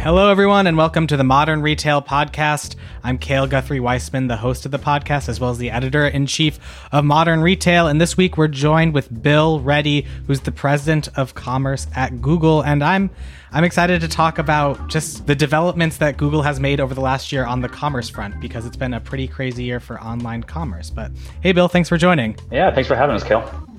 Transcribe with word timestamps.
Hello, 0.00 0.30
everyone, 0.30 0.66
and 0.66 0.78
welcome 0.78 1.06
to 1.08 1.16
the 1.18 1.24
Modern 1.24 1.60
Retail 1.60 2.00
Podcast. 2.00 2.74
I'm 3.04 3.18
Cale 3.18 3.46
Guthrie 3.46 3.80
Weissman, 3.80 4.28
the 4.28 4.36
host 4.38 4.64
of 4.64 4.72
the 4.72 4.78
podcast, 4.78 5.28
as 5.28 5.38
well 5.38 5.50
as 5.50 5.58
the 5.58 5.70
editor 5.70 6.06
in 6.06 6.24
chief 6.24 6.58
of 6.90 7.04
Modern 7.04 7.42
Retail. 7.42 7.86
And 7.86 8.00
this 8.00 8.16
week 8.16 8.38
we're 8.38 8.48
joined 8.48 8.94
with 8.94 9.22
Bill 9.22 9.60
Ready, 9.60 10.06
who's 10.26 10.40
the 10.40 10.52
president 10.52 11.08
of 11.18 11.34
commerce 11.34 11.86
at 11.94 12.22
Google. 12.22 12.62
And 12.62 12.82
I'm 12.82 13.10
I'm 13.52 13.62
excited 13.62 14.00
to 14.00 14.08
talk 14.08 14.38
about 14.38 14.88
just 14.88 15.26
the 15.26 15.34
developments 15.34 15.98
that 15.98 16.16
Google 16.16 16.40
has 16.40 16.58
made 16.58 16.80
over 16.80 16.94
the 16.94 17.02
last 17.02 17.30
year 17.30 17.44
on 17.44 17.60
the 17.60 17.68
commerce 17.68 18.08
front 18.08 18.40
because 18.40 18.64
it's 18.64 18.78
been 18.78 18.94
a 18.94 19.00
pretty 19.00 19.28
crazy 19.28 19.64
year 19.64 19.80
for 19.80 20.00
online 20.00 20.44
commerce. 20.44 20.88
But 20.88 21.12
hey, 21.42 21.52
Bill, 21.52 21.68
thanks 21.68 21.90
for 21.90 21.98
joining. 21.98 22.38
Yeah, 22.50 22.74
thanks 22.74 22.88
for 22.88 22.96
having 22.96 23.16
us, 23.16 23.22
Cale. 23.22 23.69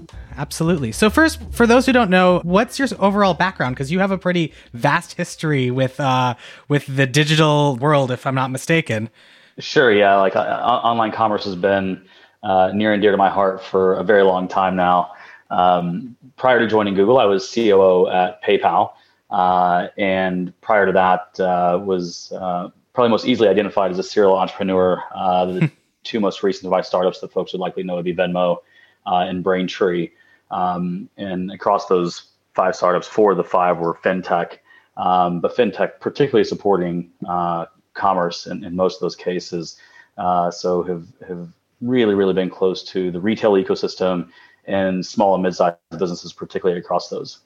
Absolutely. 0.42 0.92
So 0.92 1.12
first, 1.12 1.40
for 1.52 1.68
those 1.68 1.86
who 1.86 1.94
don't 1.94 2.10
know, 2.10 2.40
what's 2.44 2.80
your 2.80 2.88
overall 2.98 3.36
background? 3.36 3.76
Because 3.76 3.92
you 3.92 4.00
have 4.00 4.10
a 4.10 4.18
pretty 4.18 4.54
vast 4.74 5.14
history 5.14 5.70
with 5.70 6.00
uh, 6.00 6.34
with 6.68 6.88
the 6.88 7.06
digital 7.06 7.76
world, 7.76 8.10
if 8.10 8.26
I'm 8.26 8.34
not 8.34 8.50
mistaken. 8.50 9.12
Sure. 9.60 9.94
Yeah. 9.94 10.16
Like 10.16 10.36
uh, 10.36 10.40
online 10.40 11.12
commerce 11.12 11.46
has 11.46 11.56
been 11.56 12.04
uh, 12.42 12.72
near 12.74 12.92
and 12.92 13.04
dear 13.04 13.12
to 13.12 13.18
my 13.18 13.30
heart 13.30 13.64
for 13.64 13.94
a 13.94 14.04
very 14.04 14.24
long 14.24 14.48
time 14.48 14.76
now. 14.76 15.12
Um, 15.52 16.18
prior 16.38 16.58
to 16.58 16.66
joining 16.66 16.96
Google, 16.96 17.20
I 17.20 17.26
was 17.26 17.48
COO 17.54 18.08
at 18.08 18.44
PayPal, 18.44 18.94
uh, 19.30 19.90
and 19.96 20.60
prior 20.62 20.88
to 20.88 20.92
that 20.94 21.40
uh, 21.40 21.78
was 21.78 22.32
uh, 22.32 22.70
probably 22.94 23.12
most 23.12 23.28
easily 23.28 23.48
identified 23.48 23.92
as 23.92 24.00
a 24.00 24.04
serial 24.04 24.36
entrepreneur. 24.36 25.04
the 25.14 25.72
two 26.04 26.20
most 26.20 26.42
recent 26.42 26.64
device 26.64 26.88
startups 26.88 27.20
that 27.20 27.32
folks 27.32 27.54
would 27.54 27.62
likely 27.62 27.84
know 27.84 27.94
would 27.94 28.06
be 28.06 28.16
Venmo 28.16 28.58
and 29.06 29.44
Braintree. 29.44 30.10
Um, 30.52 31.10
and 31.18 31.52
across 31.52 31.88
those 31.88 32.24
five 32.54 32.76
startups, 32.76 33.08
four 33.08 33.32
of 33.32 33.38
the 33.38 33.44
five 33.44 33.80
were 33.80 33.96
fintech, 34.04 34.58
um, 34.98 35.40
but 35.40 35.56
fintech 35.56 36.00
particularly 36.00 36.44
supporting 36.44 37.10
uh, 37.28 37.66
commerce 37.94 38.46
in, 38.46 38.64
in, 38.64 38.76
most 38.76 38.96
of 38.96 39.02
those 39.02 39.16
cases. 39.16 39.78
Uh, 40.18 40.52
so 40.52 40.84
have 40.84 41.08
have 41.28 41.48
really 41.80 42.14
really 42.14 42.34
been 42.34 42.50
close 42.50 42.84
to 42.84 43.12
the 43.12 43.20
retail 43.20 43.54
ecosystem 43.54 44.30
and 44.66 45.06
small 45.06 45.34
and 45.34 45.42
mid-sized 45.42 45.78
businesses, 45.98 46.34
particularly 46.34 46.80
across 46.80 47.10
those. 47.10 47.40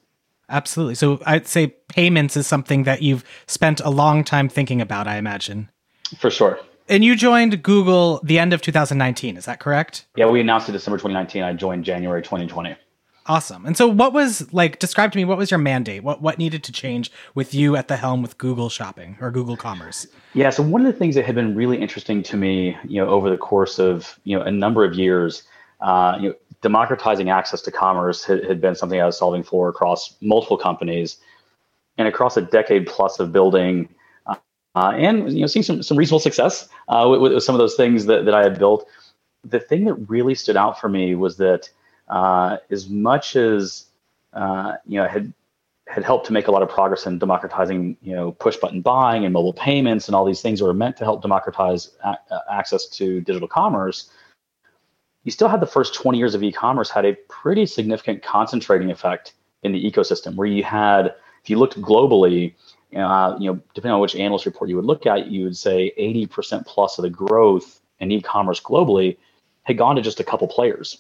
Absolutely. 0.50 0.96
So 0.96 1.20
I'd 1.26 1.48
say 1.48 1.68
payments 1.88 2.36
is 2.36 2.46
something 2.46 2.84
that 2.84 3.02
you've 3.02 3.24
spent 3.48 3.80
a 3.82 3.90
long 3.90 4.24
time 4.24 4.50
thinking 4.50 4.82
about. 4.82 5.08
I 5.08 5.18
imagine. 5.18 5.70
For 6.20 6.30
sure. 6.30 6.60
And 6.88 7.04
you 7.04 7.16
joined 7.16 7.64
Google 7.64 8.20
the 8.24 8.38
end 8.38 8.54
of 8.54 8.62
2019. 8.62 9.38
Is 9.38 9.46
that 9.46 9.60
correct? 9.60 10.06
Yeah, 10.16 10.28
we 10.28 10.40
announced 10.40 10.70
it 10.70 10.74
December 10.74 10.98
2019. 10.98 11.42
I 11.42 11.54
joined 11.54 11.84
January 11.84 12.22
2020. 12.22 12.76
Awesome. 13.28 13.66
And 13.66 13.76
so 13.76 13.88
what 13.88 14.14
was 14.14 14.52
like 14.54 14.78
describe 14.78 15.12
to 15.14 15.18
me 15.18 15.26
what 15.26 15.38
was 15.38 15.50
your 15.50 15.58
mandate? 15.58 16.04
What 16.04 16.22
what 16.22 16.38
needed 16.38 16.64
to 16.66 16.72
change 16.72 17.12
with 17.34 17.56
you 17.56 17.76
at 17.76 17.88
the 17.88 17.98
helm 17.98 18.22
with 18.22 18.38
Google 18.38 18.70
Shopping 18.70 19.18
or 19.20 19.32
Google 19.32 19.58
Commerce? 19.58 20.06
Yeah, 20.34 20.52
so 20.52 20.62
one 20.62 20.86
of 20.86 20.92
the 20.92 20.98
things 20.98 21.16
that 21.16 21.26
had 21.26 21.34
been 21.34 21.56
really 21.56 21.82
interesting 21.82 22.22
to 22.24 22.38
me, 22.38 22.78
you 22.88 23.02
know, 23.02 23.10
over 23.10 23.30
the 23.30 23.38
course 23.38 23.80
of, 23.80 24.20
you 24.26 24.38
know, 24.38 24.44
a 24.44 24.52
number 24.52 24.84
of 24.84 24.94
years, 24.94 25.44
uh, 25.82 26.18
you 26.22 26.30
know, 26.30 26.36
democratizing 26.62 27.30
access 27.30 27.62
to 27.62 27.72
commerce 27.72 28.24
had, 28.24 28.44
had 28.44 28.62
been 28.62 28.76
something 28.76 29.02
I 29.02 29.06
was 29.06 29.18
solving 29.18 29.44
for 29.44 29.70
across 29.70 30.16
multiple 30.22 30.58
companies 30.58 31.18
and 31.98 32.08
across 32.08 32.38
a 32.38 32.42
decade 32.42 32.86
plus 32.86 33.20
of 33.20 33.32
building 33.32 33.90
uh, 34.76 34.90
and 34.90 35.32
you 35.32 35.42
know 35.42 35.48
seeing 35.48 35.64
some, 35.64 35.82
some 35.82 35.98
reasonable 35.98 36.20
success 36.20 36.68
uh, 36.90 37.08
with, 37.10 37.22
with 37.22 37.44
some 37.44 37.56
of 37.56 37.60
those 37.60 37.76
things 37.76 38.06
that, 38.06 38.26
that 38.26 38.34
I 38.34 38.44
had 38.44 38.60
built. 38.60 38.88
The 39.44 39.60
thing 39.60 39.86
that 39.86 39.94
really 39.94 40.36
stood 40.36 40.58
out 40.58 40.80
for 40.80 40.90
me 40.90 41.16
was 41.16 41.38
that 41.38 41.70
uh, 42.08 42.58
as 42.70 42.90
much 42.90 43.36
as 43.36 43.86
uh, 44.34 44.74
you 44.86 45.00
know 45.00 45.08
had 45.08 45.34
had 45.88 46.04
helped 46.04 46.26
to 46.26 46.34
make 46.34 46.48
a 46.48 46.52
lot 46.52 46.64
of 46.64 46.70
progress 46.70 47.06
in 47.06 47.20
democratizing 47.20 47.96
you 48.02 48.16
know 48.16 48.32
push 48.32 48.58
button 48.58 48.82
buying 48.82 49.24
and 49.24 49.34
mobile 49.34 49.54
payments 49.54 50.08
and 50.08 50.16
all 50.16 50.26
these 50.26 50.42
things 50.42 50.60
that 50.60 50.66
were 50.66 50.74
meant 50.74 50.98
to 50.98 51.04
help 51.04 51.22
democratize 51.22 51.92
a- 52.04 52.18
uh, 52.32 52.40
access 52.52 52.88
to 52.88 53.22
digital 53.22 53.48
commerce 53.48 54.10
you 55.24 55.32
still 55.32 55.48
had 55.48 55.60
the 55.60 55.68
first 55.68 55.96
20 55.96 56.18
years 56.18 56.36
of 56.36 56.44
e-commerce 56.44 56.90
had 56.90 57.06
a 57.06 57.14
pretty 57.30 57.66
significant 57.66 58.24
concentrating 58.24 58.92
effect 58.92 59.34
in 59.64 59.72
the 59.72 59.92
ecosystem 59.92 60.36
where 60.36 60.48
you 60.48 60.64
had 60.64 61.08
if 61.44 61.50
you 61.50 61.58
looked 61.58 61.80
globally 61.82 62.54
uh, 62.96 63.36
you 63.40 63.52
know 63.52 63.60
depending 63.74 63.94
on 63.94 64.00
which 64.00 64.16
analyst 64.16 64.46
report 64.46 64.70
you 64.70 64.76
would 64.76 64.86
look 64.86 65.06
at 65.06 65.28
you 65.28 65.44
would 65.44 65.58
say 65.58 65.92
80% 66.00 66.66
plus 66.66 66.98
of 66.98 67.04
the 67.04 67.10
growth 67.10 67.80
in 68.00 68.12
e-commerce 68.12 68.60
globally 68.60 69.18
had 69.64 69.78
gone 69.78 69.96
to 69.96 70.02
just 70.02 70.20
a 70.20 70.24
couple 70.24 70.48
players 70.48 71.00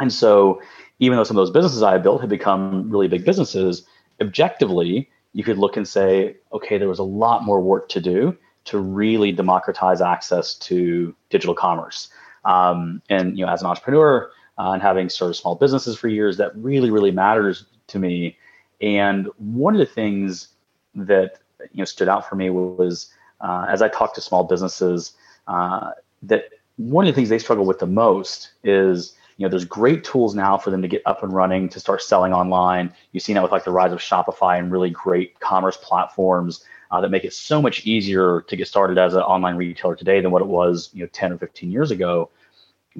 and 0.00 0.12
so, 0.12 0.60
even 0.98 1.16
though 1.16 1.24
some 1.24 1.36
of 1.36 1.42
those 1.42 1.52
businesses 1.52 1.82
I 1.82 1.98
built 1.98 2.20
had 2.20 2.30
become 2.30 2.90
really 2.90 3.08
big 3.08 3.24
businesses, 3.24 3.86
objectively, 4.20 5.08
you 5.32 5.44
could 5.44 5.58
look 5.58 5.76
and 5.76 5.86
say, 5.86 6.36
okay, 6.52 6.78
there 6.78 6.88
was 6.88 6.98
a 6.98 7.04
lot 7.04 7.44
more 7.44 7.60
work 7.60 7.88
to 7.90 8.00
do 8.00 8.36
to 8.64 8.78
really 8.78 9.32
democratize 9.32 10.00
access 10.00 10.54
to 10.54 11.14
digital 11.30 11.54
commerce. 11.54 12.10
Um, 12.44 13.02
and 13.08 13.38
you 13.38 13.46
know, 13.46 13.52
as 13.52 13.62
an 13.62 13.68
entrepreneur 13.68 14.30
uh, 14.58 14.72
and 14.72 14.82
having 14.82 15.08
started 15.08 15.34
small 15.34 15.54
businesses 15.54 15.96
for 15.96 16.08
years, 16.08 16.36
that 16.38 16.56
really, 16.56 16.90
really 16.90 17.10
matters 17.10 17.66
to 17.88 17.98
me. 17.98 18.36
And 18.80 19.28
one 19.38 19.74
of 19.74 19.78
the 19.78 19.86
things 19.86 20.48
that 20.94 21.38
you 21.72 21.78
know 21.78 21.84
stood 21.84 22.08
out 22.08 22.28
for 22.28 22.36
me 22.36 22.50
was 22.50 23.12
uh, 23.40 23.66
as 23.68 23.82
I 23.82 23.88
talked 23.88 24.14
to 24.16 24.20
small 24.20 24.44
businesses 24.44 25.12
uh, 25.46 25.92
that 26.22 26.44
one 26.76 27.06
of 27.06 27.12
the 27.12 27.16
things 27.16 27.28
they 27.28 27.38
struggle 27.38 27.66
with 27.66 27.78
the 27.78 27.86
most 27.86 28.52
is 28.64 29.14
you 29.40 29.46
know, 29.46 29.50
there's 29.50 29.64
great 29.64 30.04
tools 30.04 30.34
now 30.34 30.58
for 30.58 30.70
them 30.70 30.82
to 30.82 30.88
get 30.88 31.00
up 31.06 31.22
and 31.22 31.32
running 31.32 31.66
to 31.70 31.80
start 31.80 32.02
selling 32.02 32.34
online. 32.34 32.92
You've 33.12 33.22
seen 33.22 33.36
that 33.36 33.42
with 33.42 33.52
like 33.52 33.64
the 33.64 33.70
rise 33.70 33.90
of 33.90 33.98
Shopify 33.98 34.58
and 34.58 34.70
really 34.70 34.90
great 34.90 35.40
commerce 35.40 35.78
platforms 35.78 36.62
uh, 36.90 37.00
that 37.00 37.10
make 37.10 37.24
it 37.24 37.32
so 37.32 37.62
much 37.62 37.86
easier 37.86 38.42
to 38.42 38.54
get 38.54 38.68
started 38.68 38.98
as 38.98 39.14
an 39.14 39.22
online 39.22 39.56
retailer 39.56 39.96
today 39.96 40.20
than 40.20 40.30
what 40.30 40.42
it 40.42 40.48
was, 40.48 40.90
you 40.92 41.02
know, 41.02 41.08
10 41.14 41.32
or 41.32 41.38
15 41.38 41.70
years 41.70 41.90
ago. 41.90 42.28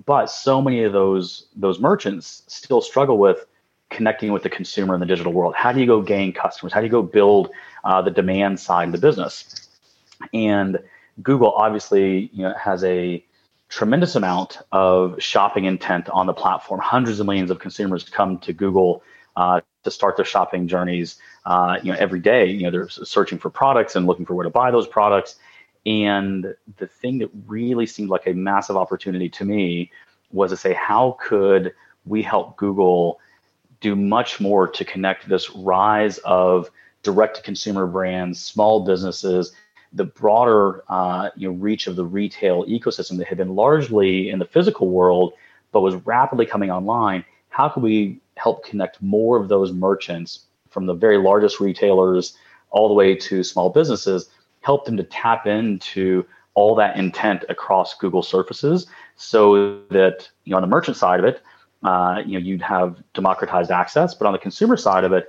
But 0.06 0.30
so 0.30 0.62
many 0.62 0.82
of 0.84 0.94
those 0.94 1.48
those 1.56 1.78
merchants 1.78 2.42
still 2.46 2.80
struggle 2.80 3.18
with 3.18 3.44
connecting 3.90 4.32
with 4.32 4.42
the 4.42 4.48
consumer 4.48 4.94
in 4.94 5.00
the 5.00 5.06
digital 5.06 5.34
world. 5.34 5.54
How 5.54 5.72
do 5.72 5.80
you 5.80 5.86
go 5.86 6.00
gain 6.00 6.32
customers? 6.32 6.72
How 6.72 6.80
do 6.80 6.86
you 6.86 6.90
go 6.90 7.02
build 7.02 7.50
uh, 7.84 8.00
the 8.00 8.10
demand 8.10 8.58
side 8.58 8.88
of 8.88 8.92
the 8.92 8.98
business? 8.98 9.68
And 10.32 10.78
Google 11.22 11.52
obviously, 11.52 12.30
you 12.32 12.44
know, 12.44 12.54
has 12.54 12.82
a 12.84 13.22
tremendous 13.70 14.16
amount 14.16 14.58
of 14.72 15.22
shopping 15.22 15.64
intent 15.64 16.08
on 16.10 16.26
the 16.26 16.34
platform. 16.34 16.80
Hundreds 16.80 17.20
of 17.20 17.26
millions 17.26 17.50
of 17.50 17.60
consumers 17.60 18.04
come 18.04 18.38
to 18.40 18.52
Google 18.52 19.02
uh, 19.36 19.60
to 19.84 19.90
start 19.90 20.16
their 20.16 20.26
shopping 20.26 20.68
journeys. 20.68 21.18
Uh, 21.46 21.78
you 21.82 21.92
know, 21.92 21.98
every 21.98 22.20
day, 22.20 22.46
you 22.46 22.64
know, 22.64 22.70
they're 22.70 22.88
searching 22.88 23.38
for 23.38 23.48
products 23.48 23.96
and 23.96 24.06
looking 24.06 24.26
for 24.26 24.34
where 24.34 24.44
to 24.44 24.50
buy 24.50 24.70
those 24.70 24.88
products. 24.88 25.36
And 25.86 26.54
the 26.78 26.86
thing 26.88 27.18
that 27.18 27.30
really 27.46 27.86
seemed 27.86 28.10
like 28.10 28.26
a 28.26 28.34
massive 28.34 28.76
opportunity 28.76 29.28
to 29.30 29.44
me 29.44 29.90
was 30.32 30.50
to 30.50 30.56
say, 30.56 30.74
how 30.74 31.16
could 31.20 31.72
we 32.04 32.22
help 32.22 32.56
Google 32.56 33.20
do 33.80 33.94
much 33.94 34.40
more 34.40 34.66
to 34.68 34.84
connect 34.84 35.28
this 35.28 35.48
rise 35.50 36.18
of 36.18 36.70
direct 37.02 37.36
to 37.36 37.42
consumer 37.42 37.86
brands, 37.86 38.42
small 38.42 38.84
businesses, 38.84 39.52
the 39.92 40.04
broader 40.04 40.84
uh, 40.88 41.30
you 41.36 41.48
know, 41.48 41.54
reach 41.54 41.86
of 41.86 41.96
the 41.96 42.04
retail 42.04 42.64
ecosystem 42.66 43.18
that 43.18 43.26
had 43.26 43.38
been 43.38 43.54
largely 43.54 44.30
in 44.30 44.38
the 44.38 44.44
physical 44.44 44.88
world, 44.88 45.32
but 45.72 45.80
was 45.80 45.94
rapidly 46.06 46.46
coming 46.46 46.70
online. 46.70 47.24
How 47.48 47.68
could 47.68 47.82
we 47.82 48.20
help 48.36 48.64
connect 48.64 49.02
more 49.02 49.36
of 49.36 49.48
those 49.48 49.72
merchants 49.72 50.46
from 50.70 50.86
the 50.86 50.94
very 50.94 51.18
largest 51.18 51.60
retailers 51.60 52.36
all 52.70 52.88
the 52.88 52.94
way 52.94 53.14
to 53.14 53.42
small 53.42 53.68
businesses, 53.70 54.30
help 54.60 54.84
them 54.84 54.96
to 54.96 55.02
tap 55.02 55.46
into 55.46 56.24
all 56.54 56.74
that 56.76 56.96
intent 56.96 57.44
across 57.48 57.96
Google 57.96 58.22
surfaces 58.22 58.86
so 59.16 59.80
that 59.90 60.28
you 60.44 60.52
know 60.52 60.56
on 60.56 60.62
the 60.62 60.68
merchant 60.68 60.96
side 60.96 61.18
of 61.18 61.26
it, 61.26 61.42
uh, 61.82 62.22
you 62.24 62.32
know 62.32 62.44
you'd 62.44 62.62
have 62.62 63.02
democratized 63.14 63.70
access, 63.70 64.14
but 64.14 64.26
on 64.26 64.32
the 64.32 64.38
consumer 64.38 64.76
side 64.76 65.04
of 65.04 65.12
it, 65.12 65.28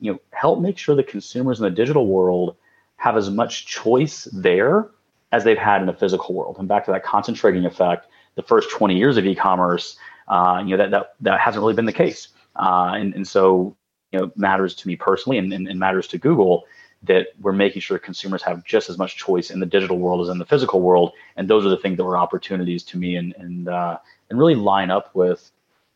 you 0.00 0.12
know 0.12 0.20
help 0.32 0.60
make 0.60 0.78
sure 0.78 0.94
the 0.94 1.02
consumers 1.02 1.58
in 1.58 1.64
the 1.64 1.70
digital 1.70 2.06
world 2.06 2.56
have 3.02 3.16
as 3.16 3.28
much 3.28 3.66
choice 3.66 4.28
there 4.32 4.88
as 5.32 5.42
they've 5.42 5.58
had 5.58 5.80
in 5.80 5.88
the 5.88 5.92
physical 5.92 6.36
world. 6.36 6.54
And 6.60 6.68
back 6.68 6.84
to 6.84 6.92
that 6.92 7.02
concentrating 7.02 7.66
effect, 7.66 8.06
the 8.36 8.42
first 8.42 8.70
20 8.70 8.96
years 8.96 9.16
of 9.16 9.26
e-commerce, 9.26 9.96
uh, 10.28 10.62
you 10.64 10.76
know, 10.76 10.76
that, 10.76 10.92
that, 10.92 11.14
that 11.20 11.40
hasn't 11.40 11.60
really 11.60 11.74
been 11.74 11.84
the 11.84 11.92
case. 11.92 12.28
Uh, 12.54 12.92
and, 12.94 13.12
and 13.14 13.26
so, 13.26 13.74
you 14.12 14.20
know, 14.20 14.30
matters 14.36 14.76
to 14.76 14.86
me 14.86 14.94
personally 14.94 15.38
and, 15.38 15.52
and, 15.52 15.66
and, 15.66 15.80
matters 15.80 16.06
to 16.06 16.16
Google 16.18 16.64
that 17.02 17.28
we're 17.40 17.50
making 17.50 17.82
sure 17.82 17.98
consumers 17.98 18.40
have 18.44 18.64
just 18.64 18.88
as 18.88 18.98
much 18.98 19.16
choice 19.16 19.50
in 19.50 19.58
the 19.58 19.66
digital 19.66 19.98
world 19.98 20.20
as 20.20 20.28
in 20.28 20.38
the 20.38 20.46
physical 20.46 20.80
world. 20.80 21.10
And 21.34 21.48
those 21.48 21.66
are 21.66 21.70
the 21.70 21.78
things 21.78 21.96
that 21.96 22.04
were 22.04 22.16
opportunities 22.16 22.84
to 22.84 22.98
me 22.98 23.16
and, 23.16 23.34
and, 23.36 23.68
uh, 23.68 23.98
and 24.30 24.38
really 24.38 24.54
line 24.54 24.92
up 24.92 25.12
with 25.12 25.50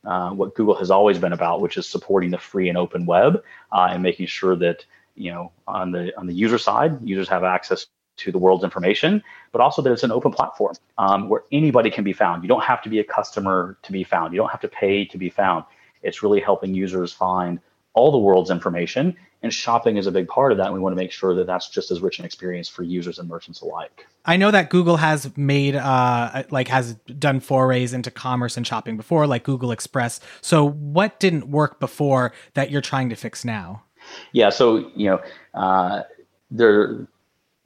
uh, 0.05 0.31
what 0.31 0.57
Google 0.57 0.75
has 0.75 0.91
always 0.91 1.19
been 1.19 1.33
about, 1.33 1.61
which 1.61 1.77
is 1.77 1.87
supporting 1.87 2.33
the 2.33 2.39
free 2.39 2.69
and 2.69 2.77
open 2.77 3.07
web 3.07 3.45
uh, 3.71 3.91
and 3.93 4.03
making 4.03 4.27
sure 4.27 4.57
that 4.57 4.85
you 5.17 5.31
know 5.31 5.53
on 5.67 5.91
the 5.93 6.17
on 6.19 6.27
the 6.27 6.35
user 6.35 6.59
side 6.59 6.99
users 7.03 7.29
have 7.29 7.45
access 7.45 7.87
to 8.17 8.33
the 8.33 8.39
world's 8.39 8.65
information 8.65 9.23
but 9.53 9.61
also 9.61 9.83
that 9.83 9.93
it's 9.93 10.03
an 10.03 10.13
open 10.13 10.33
platform 10.33 10.75
um, 10.99 11.29
where 11.29 11.43
anybody 11.53 11.91
can 11.91 12.05
be 12.05 12.13
found 12.13 12.43
you 12.43 12.49
don't 12.49 12.65
have 12.65 12.83
to 12.83 12.89
be 12.89 12.99
a 12.99 13.05
customer 13.05 13.77
to 13.83 13.93
be 13.93 14.05
found 14.05 14.33
you 14.33 14.39
don't 14.39 14.51
have 14.51 14.61
to 14.61 14.69
pay 14.69 15.05
to 15.05 15.19
be 15.19 15.29
found 15.29 15.65
it's 16.03 16.23
really 16.23 16.41
helping 16.41 16.75
users 16.75 17.13
find 17.13 17.61
all 17.97 18.13
the 18.13 18.19
world's 18.19 18.51
information, 18.51 19.17
and 19.43 19.53
shopping 19.53 19.97
is 19.97 20.07
a 20.07 20.13
big 20.13 20.29
part 20.29 20.53
of 20.53 20.59
that. 20.59 20.67
And 20.67 20.75
we 20.75 20.81
want 20.81 20.93
to 20.93 20.97
make 20.97 21.11
sure 21.11 21.35
that 21.35 21.47
that's 21.47 21.69
just 21.69 21.91
as 21.91 22.01
rich 22.01 22.19
an 22.19 22.25
experience 22.25 22.69
for 22.69 22.83
users 22.83 23.19
and 23.19 23.29
merchants 23.29 23.63
alike. 23.63 24.07
I 24.25 24.37
know 24.37 24.51
that 24.51 24.71
Google 24.71 24.99
has 24.99 25.35
made, 25.37 25.75
uh, 25.75 26.45
like, 26.51 26.69
has 26.69 26.95
done 26.95 27.41
forays 27.41 27.93
into 27.95 28.11
commerce 28.11 28.57
and 28.57 28.67
shopping 28.67 28.97
before, 28.97 29.27
like 29.27 29.45
Google 29.45 29.73
Express. 29.73 30.21
So, 30.43 30.69
what 30.69 31.19
didn't 31.19 31.49
work 31.49 31.81
before 31.81 32.33
that 32.55 32.71
you're 32.71 32.83
trying 32.83 33.09
to 33.09 33.17
fix 33.17 33.45
now? 33.45 33.83
Yeah, 34.33 34.51
so 34.51 34.91
you 34.95 35.11
know, 35.11 35.23
uh, 35.55 36.03
there 36.51 37.07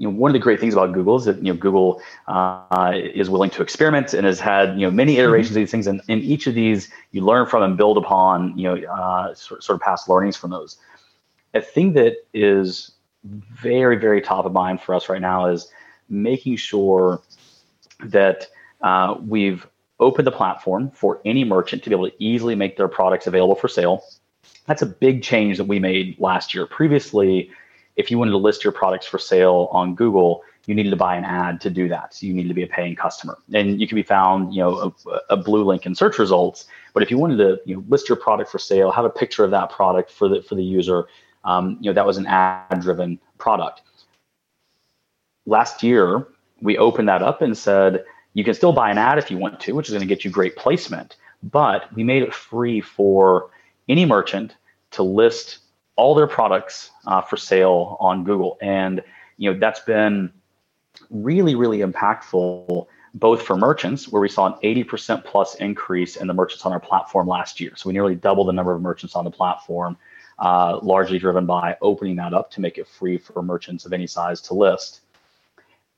you 0.00 0.08
know, 0.08 0.16
one 0.16 0.30
of 0.30 0.32
the 0.32 0.38
great 0.38 0.58
things 0.58 0.72
about 0.72 0.94
Google 0.94 1.16
is 1.16 1.26
that 1.26 1.36
you 1.44 1.52
know 1.52 1.58
Google 1.58 2.00
uh, 2.26 2.92
is 2.94 3.28
willing 3.28 3.50
to 3.50 3.62
experiment 3.62 4.14
and 4.14 4.26
has 4.26 4.40
had 4.40 4.80
you 4.80 4.86
know 4.86 4.90
many 4.90 5.18
iterations 5.18 5.48
mm-hmm. 5.48 5.58
of 5.58 5.62
these 5.62 5.70
things, 5.70 5.86
and 5.86 6.00
in 6.08 6.20
each 6.20 6.46
of 6.46 6.54
these 6.54 6.90
you 7.12 7.22
learn 7.22 7.46
from 7.46 7.62
and 7.62 7.76
build 7.76 7.98
upon 7.98 8.56
you 8.56 8.64
know 8.64 8.82
uh, 8.86 9.34
sort, 9.34 9.62
sort 9.62 9.76
of 9.76 9.82
past 9.82 10.08
learnings 10.08 10.38
from 10.38 10.50
those. 10.50 10.78
A 11.52 11.60
thing 11.60 11.92
that 11.94 12.16
is 12.32 12.92
very 13.24 13.96
very 13.96 14.22
top 14.22 14.46
of 14.46 14.52
mind 14.52 14.80
for 14.80 14.94
us 14.94 15.10
right 15.10 15.20
now 15.20 15.46
is 15.46 15.68
making 16.08 16.56
sure 16.56 17.20
that 18.02 18.46
uh, 18.80 19.16
we've 19.20 19.66
opened 20.00 20.26
the 20.26 20.32
platform 20.32 20.90
for 20.92 21.20
any 21.26 21.44
merchant 21.44 21.82
to 21.84 21.90
be 21.90 21.94
able 21.94 22.08
to 22.08 22.24
easily 22.24 22.54
make 22.54 22.78
their 22.78 22.88
products 22.88 23.26
available 23.26 23.54
for 23.54 23.68
sale. 23.68 24.02
That's 24.70 24.82
a 24.82 24.86
big 24.86 25.24
change 25.24 25.56
that 25.56 25.64
we 25.64 25.80
made 25.80 26.14
last 26.20 26.54
year. 26.54 26.64
Previously, 26.64 27.50
if 27.96 28.08
you 28.08 28.18
wanted 28.18 28.30
to 28.30 28.36
list 28.36 28.62
your 28.62 28.72
products 28.72 29.04
for 29.04 29.18
sale 29.18 29.68
on 29.72 29.96
Google, 29.96 30.44
you 30.66 30.76
needed 30.76 30.90
to 30.90 30.96
buy 30.96 31.16
an 31.16 31.24
ad 31.24 31.60
to 31.62 31.70
do 31.70 31.88
that. 31.88 32.14
So 32.14 32.26
you 32.26 32.34
needed 32.34 32.48
to 32.48 32.54
be 32.54 32.62
a 32.62 32.68
paying 32.68 32.94
customer, 32.94 33.36
and 33.52 33.80
you 33.80 33.88
can 33.88 33.96
be 33.96 34.04
found, 34.04 34.54
you 34.54 34.60
know, 34.60 34.94
a, 35.08 35.34
a, 35.34 35.36
blue 35.36 35.64
link 35.64 35.86
in 35.86 35.96
search 35.96 36.20
results. 36.20 36.66
But 36.94 37.02
if 37.02 37.10
you 37.10 37.18
wanted 37.18 37.38
to, 37.38 37.60
you 37.64 37.74
know, 37.74 37.84
list 37.88 38.08
your 38.08 38.14
product 38.14 38.48
for 38.48 38.60
sale, 38.60 38.92
have 38.92 39.04
a 39.04 39.10
picture 39.10 39.42
of 39.42 39.50
that 39.50 39.70
product 39.70 40.08
for 40.08 40.28
the 40.28 40.40
for 40.40 40.54
the 40.54 40.62
user, 40.62 41.08
um, 41.44 41.76
you 41.80 41.90
know, 41.90 41.94
that 41.94 42.06
was 42.06 42.16
an 42.16 42.26
ad-driven 42.26 43.18
product. 43.38 43.82
Last 45.46 45.82
year, 45.82 46.28
we 46.62 46.78
opened 46.78 47.08
that 47.08 47.22
up 47.22 47.42
and 47.42 47.58
said 47.58 48.04
you 48.34 48.44
can 48.44 48.54
still 48.54 48.72
buy 48.72 48.90
an 48.90 48.98
ad 48.98 49.18
if 49.18 49.32
you 49.32 49.38
want 49.38 49.58
to, 49.60 49.72
which 49.72 49.88
is 49.88 49.94
going 49.94 50.06
to 50.06 50.14
get 50.14 50.24
you 50.24 50.30
great 50.30 50.54
placement. 50.54 51.16
But 51.42 51.92
we 51.94 52.04
made 52.04 52.22
it 52.22 52.32
free 52.32 52.80
for 52.80 53.50
any 53.88 54.04
merchant 54.04 54.56
to 54.92 55.02
list 55.02 55.58
all 55.96 56.14
their 56.14 56.26
products 56.26 56.90
uh, 57.06 57.20
for 57.20 57.36
sale 57.36 57.96
on 58.00 58.24
Google. 58.24 58.58
And 58.60 59.02
you 59.36 59.52
know 59.52 59.58
that's 59.58 59.80
been 59.80 60.32
really, 61.10 61.54
really 61.54 61.78
impactful 61.78 62.86
both 63.14 63.42
for 63.42 63.56
merchants, 63.56 64.08
where 64.08 64.22
we 64.22 64.28
saw 64.28 64.46
an 64.46 64.54
80% 64.62 65.24
plus 65.24 65.56
increase 65.56 66.16
in 66.16 66.28
the 66.28 66.34
merchants 66.34 66.64
on 66.64 66.72
our 66.72 66.78
platform 66.78 67.26
last 67.26 67.60
year. 67.60 67.72
So 67.74 67.88
we 67.88 67.92
nearly 67.92 68.14
doubled 68.14 68.48
the 68.48 68.52
number 68.52 68.72
of 68.72 68.80
merchants 68.80 69.16
on 69.16 69.24
the 69.24 69.30
platform, 69.30 69.96
uh, 70.38 70.78
largely 70.82 71.18
driven 71.18 71.44
by 71.44 71.76
opening 71.82 72.16
that 72.16 72.32
up 72.32 72.50
to 72.52 72.60
make 72.60 72.78
it 72.78 72.86
free 72.86 73.18
for 73.18 73.42
merchants 73.42 73.84
of 73.84 73.92
any 73.92 74.06
size 74.06 74.40
to 74.42 74.54
list. 74.54 75.00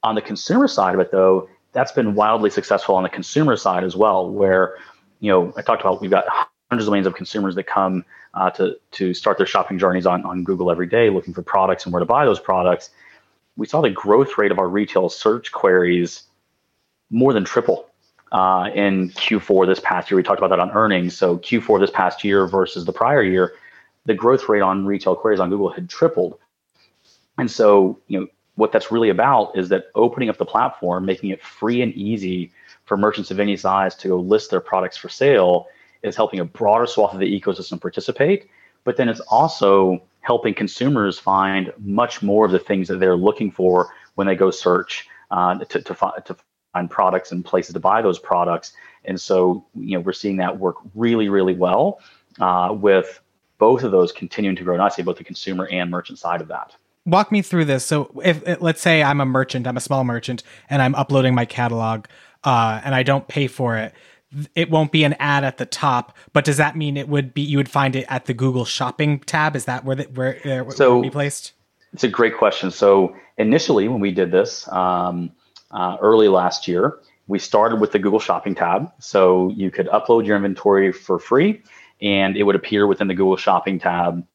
On 0.02 0.14
the 0.14 0.23
consumer 0.23 0.67
side 0.69 0.94
of 0.94 1.00
it, 1.00 1.12
though, 1.12 1.49
that's 1.73 1.93
been 1.93 2.14
wildly 2.14 2.50
successful 2.50 2.94
on 2.94 3.02
the 3.02 3.08
consumer 3.08 3.56
side 3.56 3.84
as 3.84 3.94
well, 3.94 4.31
where 4.31 4.76
you 5.20 5.31
know 5.31 5.52
I 5.56 5.62
talked 5.62 5.82
about 5.82 6.00
we've 6.00 6.11
got 6.11 6.25
hundreds 6.73 6.89
of 6.89 6.93
millions 6.93 7.07
of 7.07 7.15
consumers 7.15 7.55
that 7.55 7.65
come 7.65 8.03
uh, 8.33 8.49
to 8.49 8.79
to 8.93 9.13
start 9.13 9.37
their 9.37 9.47
shopping 9.47 9.79
journeys 9.79 10.07
on 10.07 10.25
on 10.25 10.43
Google 10.43 10.71
every 10.71 10.87
day, 10.87 11.11
looking 11.11 11.35
for 11.35 11.43
products 11.43 11.85
and 11.85 11.93
where 11.93 12.01
to 12.01 12.07
buy 12.07 12.25
those 12.25 12.41
products. 12.41 12.89
We 13.59 13.67
saw 13.67 13.83
the 13.83 13.91
growth 13.91 14.39
rate 14.39 14.51
of 14.51 14.59
our 14.59 14.67
retail 14.67 15.11
search 15.11 15.53
queries 15.53 16.23
more 17.11 17.35
than 17.35 17.45
triple 17.45 17.91
uh, 18.33 18.71
in 18.75 19.11
Q4 19.11 19.67
this 19.67 19.81
past 19.81 20.11
year. 20.11 20.17
We 20.17 20.23
talked 20.23 20.39
about 20.39 20.49
that 20.49 20.61
on 20.61 20.71
earnings. 20.71 21.15
So 21.15 21.37
Q4 21.37 21.79
this 21.79 21.91
past 21.91 22.25
year 22.25 22.47
versus 22.47 22.87
the 22.87 22.93
prior 22.95 23.23
year, 23.23 23.53
the 24.07 24.15
growth 24.15 24.49
rate 24.49 24.63
on 24.63 24.87
retail 24.87 25.15
queries 25.15 25.41
on 25.41 25.51
Google 25.51 25.69
had 25.69 25.91
tripled. 25.91 26.39
And 27.37 27.51
so, 27.51 28.01
you 28.09 28.19
know, 28.19 28.29
what 28.55 28.73
that's 28.73 28.91
really 28.91 29.11
about 29.11 29.59
is 29.59 29.69
that 29.69 29.89
opening 29.95 30.31
up 30.31 30.39
the 30.39 30.47
platform, 30.47 31.05
making 31.05 31.29
it 31.29 31.43
free 31.43 31.83
and 31.83 31.93
easy 31.93 32.51
for 32.87 32.97
merchants 32.97 33.31
of 33.31 33.39
any 33.39 33.59
size 33.59 33.95
to 33.97 34.09
go 34.09 34.17
list 34.19 34.51
their 34.51 34.61
products 34.61 34.97
for 34.97 35.11
sale 35.11 35.67
is 36.03 36.17
helping 36.17 36.41
a 36.41 36.45
broader 36.45 36.87
swath 36.87 37.15
of 37.15 37.21
the 37.21 37.41
ecosystem 37.41 37.81
participate, 37.81 38.49
but 38.85 38.97
then 38.97 39.09
it's 39.09 39.21
also 39.21 40.03
helping 40.21 40.55
consumers 40.55 41.19
find 41.19 41.73
much 41.79 42.23
more 42.23 42.47
of 42.47 42.53
the 42.53 42.59
things 42.59 42.89
that 42.89 43.01
they're 43.01 43.17
looking 43.17 43.51
for 43.51 43.91
when 44.15 44.27
they 44.27 44.35
go 44.35 44.51
search 44.51 45.09
uh, 45.31 45.59
to, 45.59 45.83
to, 45.83 45.95
to 46.25 46.37
find 46.73 46.91
products 46.91 47.33
and 47.33 47.45
places 47.45 47.75
to 47.75 47.81
buy 47.81 48.03
those 48.03 48.19
products. 48.19 48.73
And 49.05 49.21
so, 49.21 49.65
you 49.75 49.97
know, 49.97 50.01
we're 50.01 50.13
seeing 50.13 50.37
that 50.37 50.59
work 50.59 50.77
really, 50.95 51.29
really 51.29 51.55
well 51.55 52.01
uh, 52.41 52.75
with 52.77 53.21
both 53.59 53.83
of 53.83 53.93
those 53.93 54.13
continuing 54.13 54.57
to 54.57 54.65
grow 54.65 54.77
nicely, 54.77 55.05
both 55.05 55.19
the 55.19 55.25
consumer 55.25 55.69
and 55.69 55.91
merchant 55.91 56.19
side 56.19 56.41
of 56.41 56.49
that. 56.49 56.75
Walk 57.05 57.33
me 57.33 57.43
through 57.43 57.65
this. 57.65 57.85
So, 57.85 58.13
if 58.25 58.61
let's 58.61 58.81
say 58.81 59.03
I'm 59.03 59.21
a 59.21 59.27
merchant, 59.27 59.67
I'm 59.67 59.77
a 59.77 59.81
small 59.81 60.05
merchant, 60.05 60.45
and 60.71 60.81
I'm 60.81 60.95
uploading 60.95 61.35
my 61.35 61.45
catalog, 61.45 62.07
uh, 62.45 62.81
and 62.85 62.95
I 62.95 63.03
don't 63.03 63.27
pay 63.27 63.49
for 63.49 63.77
it 63.77 63.93
it 64.55 64.70
won't 64.70 64.93
be 64.93 65.05
an 65.05 65.14
ad 65.14 65.44
at 65.44 65.58
the 65.58 65.67
top, 65.67 66.17
but 66.32 66.44
does 66.44 66.56
that 66.56 66.76
mean 66.76 66.96
it 66.96 67.08
would 67.08 67.34
be 67.34 67.43
you 67.43 67.56
would 67.56 67.69
find 67.69 67.96
it 67.96 68.06
at 68.08 68.26
the 68.26 68.34
Google 68.34 68.64
Shopping 68.64 69.20
tab? 69.20 69.56
Is 69.56 69.67
that 69.67 69.84
where 69.84 69.96
the, 69.96 70.05
where, 70.05 70.37
uh, 70.44 70.64
where 70.64 70.76
so 70.76 71.02
be 71.02 71.11
placed? 71.11 71.52
It's 71.93 72.05
a 72.05 72.08
great 72.08 72.37
question. 72.37 72.70
So 72.70 73.14
initially, 73.37 73.88
when 73.88 74.00
we 74.00 74.12
did 74.12 74.31
this 74.31 74.67
um, 74.69 75.32
uh, 75.70 75.96
early 76.00 76.29
last 76.29 76.67
year, 76.67 76.99
we 77.26 77.38
started 77.38 77.81
with 77.81 77.93
the 77.93 77.99
Google 77.99 78.20
Shopping 78.20 78.55
tab. 78.55 78.90
So 78.99 79.50
you 79.50 79.70
could 79.70 79.88
upload 79.88 80.26
your 80.26 80.37
inventory 80.37 80.93
for 80.93 81.19
free, 81.19 81.62
and 82.00 82.37
it 82.37 82.44
would 82.44 82.56
appear 82.56 82.87
within 82.87 83.08
the 83.08 83.14
Google 83.14 83.37
Shopping 83.37 83.79
tab. 83.79 84.26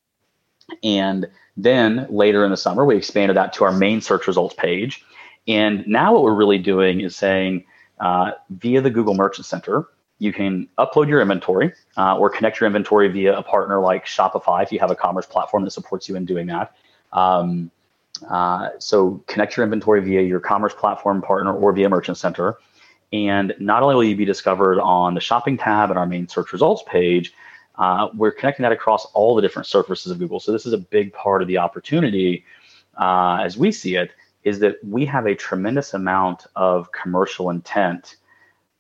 And 0.84 1.28
then 1.56 2.06
later 2.10 2.46
in 2.46 2.52
the 2.52 2.58
summer, 2.58 2.86
we 2.86 2.96
expanded 2.96 3.38
that 3.38 3.54
to 3.54 3.64
our 3.64 3.72
main 3.72 4.02
search 4.02 4.28
results 4.28 4.56
page. 4.56 5.04
And 5.48 5.88
now 5.88 6.14
what 6.14 6.24
we're 6.24 6.36
really 6.36 6.58
doing 6.60 7.02
is 7.02 7.16
saying 7.16 7.66
uh, 8.00 8.32
via 8.50 8.82
the 8.82 8.90
Google 8.90 9.14
Merchant 9.14 9.46
Center. 9.46 9.86
You 10.20 10.34
can 10.34 10.68
upload 10.80 11.08
your 11.08 11.22
inventory 11.22 11.74
uh, 11.96 12.18
or 12.18 12.30
connect 12.30 12.60
your 12.60 12.68
inventory 12.68 13.08
via 13.08 13.38
a 13.38 13.44
partner 13.44 13.80
like 13.80 14.06
Shopify 14.06 14.64
if 14.64 14.72
you 14.72 14.80
have 14.80 14.90
a 14.90 14.96
commerce 14.96 15.26
platform 15.26 15.64
that 15.64 15.72
supports 15.72 16.10
you 16.10 16.16
in 16.16 16.26
doing 16.26 16.48
that. 16.48 16.76
Um, 17.14 17.70
uh, 18.28 18.70
so 18.80 19.24
connect 19.28 19.56
your 19.56 19.64
inventory 19.64 20.02
via 20.02 20.22
your 20.22 20.40
commerce 20.40 20.74
platform 20.74 21.22
partner 21.22 21.54
or 21.54 21.72
via 21.72 21.88
Merchant 21.88 22.18
Center. 22.18 22.58
And 23.14 23.54
not 23.60 23.84
only 23.84 23.96
will 23.96 24.04
you 24.04 24.16
be 24.16 24.26
discovered 24.26 24.80
on 24.82 25.14
the 25.14 25.22
shopping 25.22 25.58
tab 25.58 25.90
and 25.92 26.00
our 26.00 26.06
main 26.06 26.28
search 26.28 26.52
results 26.52 26.84
page, 26.88 27.34
uh, 27.78 28.10
we're 28.16 28.32
connecting 28.32 28.64
that 28.64 28.72
across 28.72 29.06
all 29.14 29.36
the 29.36 29.42
different 29.42 29.68
surfaces 29.68 30.12
of 30.12 30.18
Google. 30.18 30.40
So 30.40 30.52
this 30.52 30.66
is 30.66 30.74
a 30.74 30.78
big 30.78 31.14
part 31.14 31.42
of 31.42 31.48
the 31.48 31.60
opportunity 31.60 32.44
uh, 32.98 33.40
as 33.44 33.58
we 33.58 33.72
see 33.72 33.96
it 33.96 34.12
is 34.48 34.60
that 34.60 34.76
we 34.84 35.06
have 35.06 35.26
a 35.26 35.36
tremendous 35.36 35.94
amount 35.94 36.46
of 36.56 36.92
commercial 36.92 37.50
intent 37.50 38.16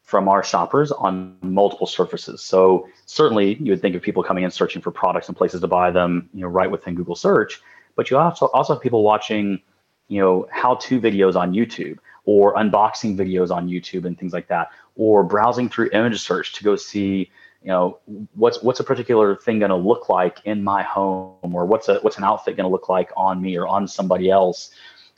from 0.03 0.29
our 0.29 0.41
shoppers 0.41 0.89
on 0.93 1.35
multiple 1.41 1.85
surfaces. 1.85 2.41
So 2.41 2.87
certainly 3.05 3.55
you 3.55 3.71
would 3.73 3.81
think 3.81 3.93
of 3.93 4.01
people 4.01 4.23
coming 4.23 4.45
in 4.45 4.51
searching 4.51 4.81
for 4.81 4.91
products 4.91 5.27
and 5.27 5.35
places 5.35 5.59
to 5.59 5.67
buy 5.67 5.91
them, 5.91 6.29
you 6.33 6.41
know, 6.41 6.47
right 6.47 6.71
within 6.71 6.95
Google 6.95 7.15
search, 7.15 7.61
but 7.97 8.09
you 8.09 8.17
also 8.17 8.45
also 8.53 8.73
have 8.75 8.81
people 8.81 9.03
watching, 9.03 9.59
you 10.07 10.21
know, 10.21 10.47
how-to 10.49 11.01
videos 11.01 11.35
on 11.35 11.51
YouTube 11.51 11.97
or 12.23 12.55
unboxing 12.55 13.17
videos 13.17 13.51
on 13.51 13.67
YouTube 13.67 14.05
and 14.05 14.17
things 14.17 14.31
like 14.31 14.47
that, 14.47 14.69
or 14.95 15.23
browsing 15.23 15.67
through 15.67 15.89
image 15.91 16.21
search 16.21 16.53
to 16.53 16.63
go 16.63 16.77
see, 16.77 17.29
you 17.63 17.69
know, 17.73 17.99
what's 18.35 18.63
what's 18.63 18.79
a 18.79 18.85
particular 18.85 19.35
thing 19.35 19.59
going 19.59 19.75
to 19.77 19.83
look 19.91 20.07
like 20.07 20.37
in 20.45 20.63
my 20.63 20.83
home 20.83 21.53
or 21.57 21.65
what's 21.65 21.89
a 21.89 21.95
what's 21.99 22.17
an 22.17 22.23
outfit 22.23 22.55
going 22.55 22.69
to 22.69 22.71
look 22.71 22.87
like 22.87 23.11
on 23.17 23.41
me 23.41 23.57
or 23.57 23.67
on 23.67 23.89
somebody 23.89 24.29
else. 24.29 24.71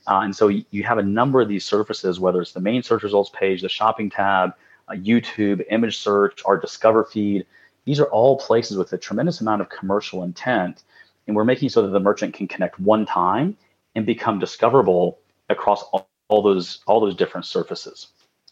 Uh, 0.07 0.21
and 0.23 0.35
so 0.35 0.47
you 0.47 0.83
have 0.83 0.97
a 0.97 1.03
number 1.03 1.41
of 1.41 1.47
these 1.47 1.65
surfaces, 1.65 2.19
whether 2.19 2.41
it's 2.41 2.53
the 2.53 2.59
main 2.59 2.81
search 2.81 3.03
results 3.03 3.29
page, 3.33 3.61
the 3.61 3.69
shopping 3.69 4.09
tab, 4.09 4.53
uh, 4.87 4.93
YouTube, 4.93 5.63
image 5.69 5.97
search, 5.97 6.41
our 6.45 6.57
Discover 6.57 7.05
feed. 7.05 7.45
These 7.85 7.99
are 7.99 8.05
all 8.05 8.37
places 8.37 8.77
with 8.77 8.91
a 8.93 8.97
tremendous 8.97 9.41
amount 9.41 9.61
of 9.61 9.69
commercial 9.69 10.23
intent. 10.23 10.83
And 11.27 11.35
we're 11.35 11.45
making 11.45 11.69
so 11.69 11.83
that 11.83 11.89
the 11.89 11.99
merchant 11.99 12.33
can 12.33 12.47
connect 12.47 12.79
one 12.79 13.05
time 13.05 13.55
and 13.95 14.05
become 14.05 14.39
discoverable 14.39 15.19
across 15.49 15.83
all, 15.91 16.09
all 16.27 16.41
those 16.41 16.79
all 16.87 16.99
those 16.99 17.15
different 17.15 17.45
surfaces. 17.45 18.07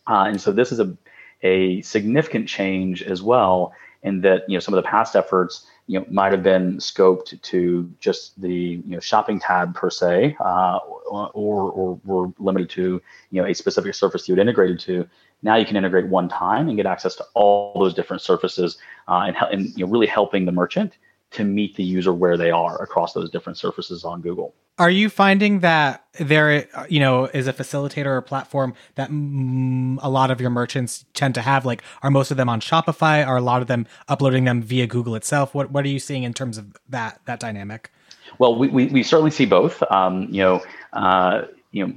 Uh, 0.08 0.26
and 0.28 0.40
so 0.40 0.52
this 0.52 0.72
is 0.72 0.80
a, 0.80 0.96
a 1.44 1.82
significant 1.82 2.48
change 2.48 3.04
as 3.04 3.22
well 3.22 3.74
in 4.04 4.22
that 4.22 4.44
you 4.48 4.56
know 4.56 4.60
some 4.60 4.74
of 4.74 4.84
the 4.84 4.88
past 4.88 5.16
efforts 5.16 5.66
you 5.88 6.00
know 6.00 6.06
might 6.10 6.32
have 6.32 6.44
been 6.44 6.78
scoped 6.78 7.42
to 7.42 7.92
just 8.00 8.40
the 8.42 8.54
you 8.54 8.84
know 8.86 9.00
shopping 9.00 9.40
tab 9.40 9.74
per 9.74 9.90
se, 9.90 10.36
uh, 10.40 10.80
or, 11.10 11.72
or 11.72 12.00
were 12.04 12.32
limited 12.38 12.70
to 12.72 13.02
you 13.32 13.42
know 13.42 13.48
a 13.48 13.54
specific 13.54 13.96
surface 13.96 14.28
you 14.28 14.36
had 14.36 14.42
integrated 14.42 14.80
to. 14.82 15.08
Now 15.44 15.56
you 15.56 15.66
can 15.66 15.76
integrate 15.78 16.08
one 16.08 16.30
time 16.30 16.68
and 16.68 16.76
get 16.76 16.86
access 16.86 17.16
to 17.16 17.26
all 17.34 17.80
those 17.80 17.94
different 17.94 18.22
surfaces, 18.22 18.78
uh, 19.08 19.26
and, 19.28 19.38
and 19.52 19.78
you 19.78 19.86
know 19.86 19.92
really 19.92 20.08
helping 20.08 20.46
the 20.46 20.52
merchant 20.52 20.94
to 21.32 21.44
meet 21.44 21.76
the 21.76 21.84
user 21.84 22.14
where 22.14 22.38
they 22.38 22.52
are 22.52 22.82
across 22.82 23.14
those 23.14 23.30
different 23.30 23.58
surfaces 23.58 24.04
on 24.04 24.22
Google. 24.22 24.54
Are 24.80 24.90
you 24.92 25.10
finding 25.10 25.62
that 25.62 26.06
there, 26.20 26.68
you 26.88 27.00
know, 27.00 27.26
is 27.26 27.48
a 27.48 27.54
facilitator 27.54 28.06
or 28.06 28.22
platform 28.22 28.76
that 28.94 29.10
mm, 29.10 29.98
a 30.02 30.10
lot 30.10 30.30
of 30.30 30.40
your 30.40 30.52
merchants 30.52 31.04
tend 31.14 31.34
to 31.36 31.42
have? 31.42 31.66
Like, 31.66 31.82
are 32.04 32.12
most 32.12 32.30
of 32.30 32.38
them 32.38 32.48
on 32.48 32.62
Shopify? 32.62 33.26
Are 33.26 33.38
a 33.38 33.42
lot 33.42 33.64
of 33.64 33.68
them 33.68 33.88
uploading 34.08 34.44
them 34.44 34.62
via 34.62 34.86
Google 34.86 35.16
itself? 35.16 35.56
What 35.56 35.72
What 35.72 35.84
are 35.84 35.90
you 35.90 36.00
seeing 36.00 36.24
in 36.24 36.34
terms 36.34 36.60
of 36.60 36.78
that 36.90 37.22
that 37.26 37.40
dynamic? 37.40 37.92
Well, 38.38 38.56
we, 38.56 38.68
we, 38.68 38.86
we 38.88 39.04
certainly 39.04 39.32
see 39.32 39.46
both. 39.46 39.82
Um, 39.92 40.28
you 40.30 40.44
know, 40.44 40.62
uh, 40.94 41.44
you 41.72 41.88
know, 41.88 41.94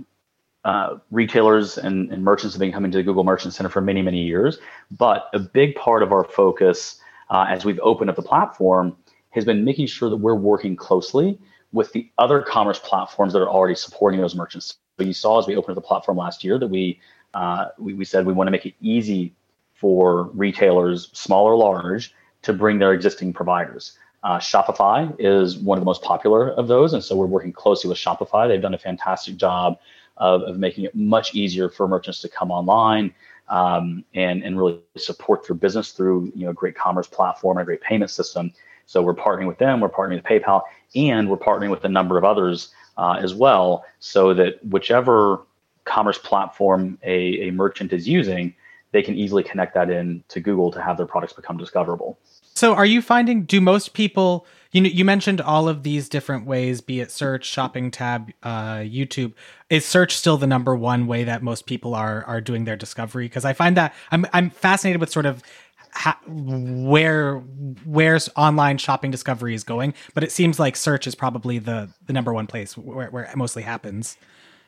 uh, 0.64 0.98
retailers 1.10 1.78
and, 1.78 2.10
and, 2.12 2.22
merchants 2.22 2.54
have 2.54 2.60
been 2.60 2.72
coming 2.72 2.90
to 2.90 2.98
the 2.98 3.02
Google 3.02 3.24
Merchant 3.24 3.54
Center 3.54 3.70
for 3.70 3.80
many, 3.80 4.02
many 4.02 4.22
years. 4.22 4.58
But 4.90 5.28
a 5.32 5.38
big 5.38 5.74
part 5.74 6.02
of 6.02 6.12
our 6.12 6.24
focus 6.24 7.00
uh, 7.30 7.46
as 7.48 7.64
we've 7.64 7.80
opened 7.82 8.10
up 8.10 8.16
the 8.16 8.22
platform 8.22 8.96
has 9.30 9.44
been 9.44 9.64
making 9.64 9.86
sure 9.86 10.10
that 10.10 10.16
we're 10.16 10.34
working 10.34 10.76
closely 10.76 11.38
with 11.72 11.92
the 11.92 12.10
other 12.18 12.42
commerce 12.42 12.78
platforms 12.78 13.32
that 13.32 13.40
are 13.40 13.48
already 13.48 13.74
supporting 13.74 14.20
those 14.20 14.34
merchants. 14.34 14.78
So 14.98 15.04
you 15.04 15.12
saw 15.12 15.38
as 15.38 15.46
we 15.46 15.56
opened 15.56 15.76
the 15.76 15.82
platform 15.82 16.18
last 16.18 16.44
year 16.44 16.58
that 16.58 16.68
we 16.68 17.00
uh, 17.32 17.66
we, 17.78 17.94
we 17.94 18.04
said 18.04 18.26
we 18.26 18.32
want 18.32 18.48
to 18.48 18.50
make 18.50 18.66
it 18.66 18.74
easy 18.80 19.34
for 19.74 20.24
retailers, 20.34 21.10
small 21.12 21.46
or 21.46 21.56
large, 21.56 22.12
to 22.42 22.52
bring 22.52 22.78
their 22.78 22.92
existing 22.92 23.32
providers. 23.32 23.96
Uh, 24.22 24.38
Shopify 24.38 25.14
is 25.18 25.56
one 25.56 25.78
of 25.78 25.82
the 25.82 25.86
most 25.86 26.02
popular 26.02 26.50
of 26.50 26.68
those, 26.68 26.92
and 26.92 27.02
so 27.02 27.16
we're 27.16 27.26
working 27.26 27.52
closely 27.52 27.88
with 27.88 27.96
Shopify. 27.96 28.48
They've 28.48 28.60
done 28.60 28.74
a 28.74 28.78
fantastic 28.78 29.36
job 29.36 29.78
of, 30.18 30.42
of 30.42 30.58
making 30.58 30.84
it 30.84 30.94
much 30.94 31.34
easier 31.34 31.70
for 31.70 31.88
merchants 31.88 32.20
to 32.22 32.28
come 32.28 32.50
online 32.50 33.14
um, 33.48 34.04
and 34.14 34.42
and 34.42 34.56
really 34.56 34.80
support 34.96 35.46
their 35.46 35.56
business 35.56 35.92
through 35.92 36.32
you 36.34 36.44
know 36.44 36.50
a 36.50 36.54
great 36.54 36.74
commerce 36.74 37.06
platform 37.06 37.56
and 37.56 37.62
a 37.62 37.66
great 37.66 37.80
payment 37.80 38.10
system. 38.10 38.52
So 38.90 39.00
we're 39.02 39.14
partnering 39.14 39.46
with 39.46 39.58
them, 39.58 39.78
we're 39.78 39.88
partnering 39.88 40.16
with 40.16 40.24
PayPal, 40.24 40.62
and 40.96 41.30
we're 41.30 41.36
partnering 41.36 41.70
with 41.70 41.84
a 41.84 41.88
number 41.88 42.18
of 42.18 42.24
others 42.24 42.74
uh, 42.98 43.20
as 43.22 43.32
well, 43.32 43.84
so 44.00 44.34
that 44.34 44.58
whichever 44.66 45.42
commerce 45.84 46.18
platform 46.18 46.98
a, 47.04 47.48
a 47.48 47.52
merchant 47.52 47.92
is 47.92 48.08
using, 48.08 48.52
they 48.90 49.00
can 49.00 49.14
easily 49.14 49.44
connect 49.44 49.74
that 49.74 49.90
in 49.90 50.24
to 50.26 50.40
Google 50.40 50.72
to 50.72 50.82
have 50.82 50.96
their 50.96 51.06
products 51.06 51.32
become 51.32 51.56
discoverable. 51.56 52.18
So, 52.54 52.74
are 52.74 52.84
you 52.84 53.00
finding? 53.00 53.44
Do 53.44 53.60
most 53.60 53.94
people? 53.94 54.44
You 54.72 54.82
you 54.82 55.04
mentioned 55.04 55.40
all 55.40 55.68
of 55.68 55.84
these 55.84 56.08
different 56.08 56.44
ways, 56.44 56.80
be 56.80 57.00
it 57.00 57.12
search, 57.12 57.44
shopping 57.44 57.92
tab, 57.92 58.32
uh, 58.42 58.78
YouTube. 58.78 59.34
Is 59.70 59.86
search 59.86 60.16
still 60.16 60.36
the 60.36 60.48
number 60.48 60.74
one 60.74 61.06
way 61.06 61.22
that 61.22 61.44
most 61.44 61.66
people 61.66 61.94
are 61.94 62.24
are 62.24 62.40
doing 62.40 62.64
their 62.64 62.76
discovery? 62.76 63.26
Because 63.26 63.44
I 63.44 63.52
find 63.52 63.76
that 63.76 63.94
I'm 64.10 64.26
I'm 64.32 64.50
fascinated 64.50 65.00
with 65.00 65.10
sort 65.10 65.26
of 65.26 65.44
ha- 65.92 66.20
where 66.26 67.38
where's 67.84 68.28
online 68.36 68.78
shopping 68.78 69.10
discovery 69.10 69.54
is 69.54 69.64
going, 69.64 69.94
but 70.14 70.24
it 70.24 70.32
seems 70.32 70.58
like 70.58 70.76
search 70.76 71.06
is 71.06 71.14
probably 71.14 71.58
the 71.58 71.88
the 72.06 72.12
number 72.12 72.32
one 72.32 72.46
place 72.46 72.76
where, 72.76 73.08
where 73.10 73.24
it 73.24 73.36
mostly 73.36 73.62
happens. 73.62 74.16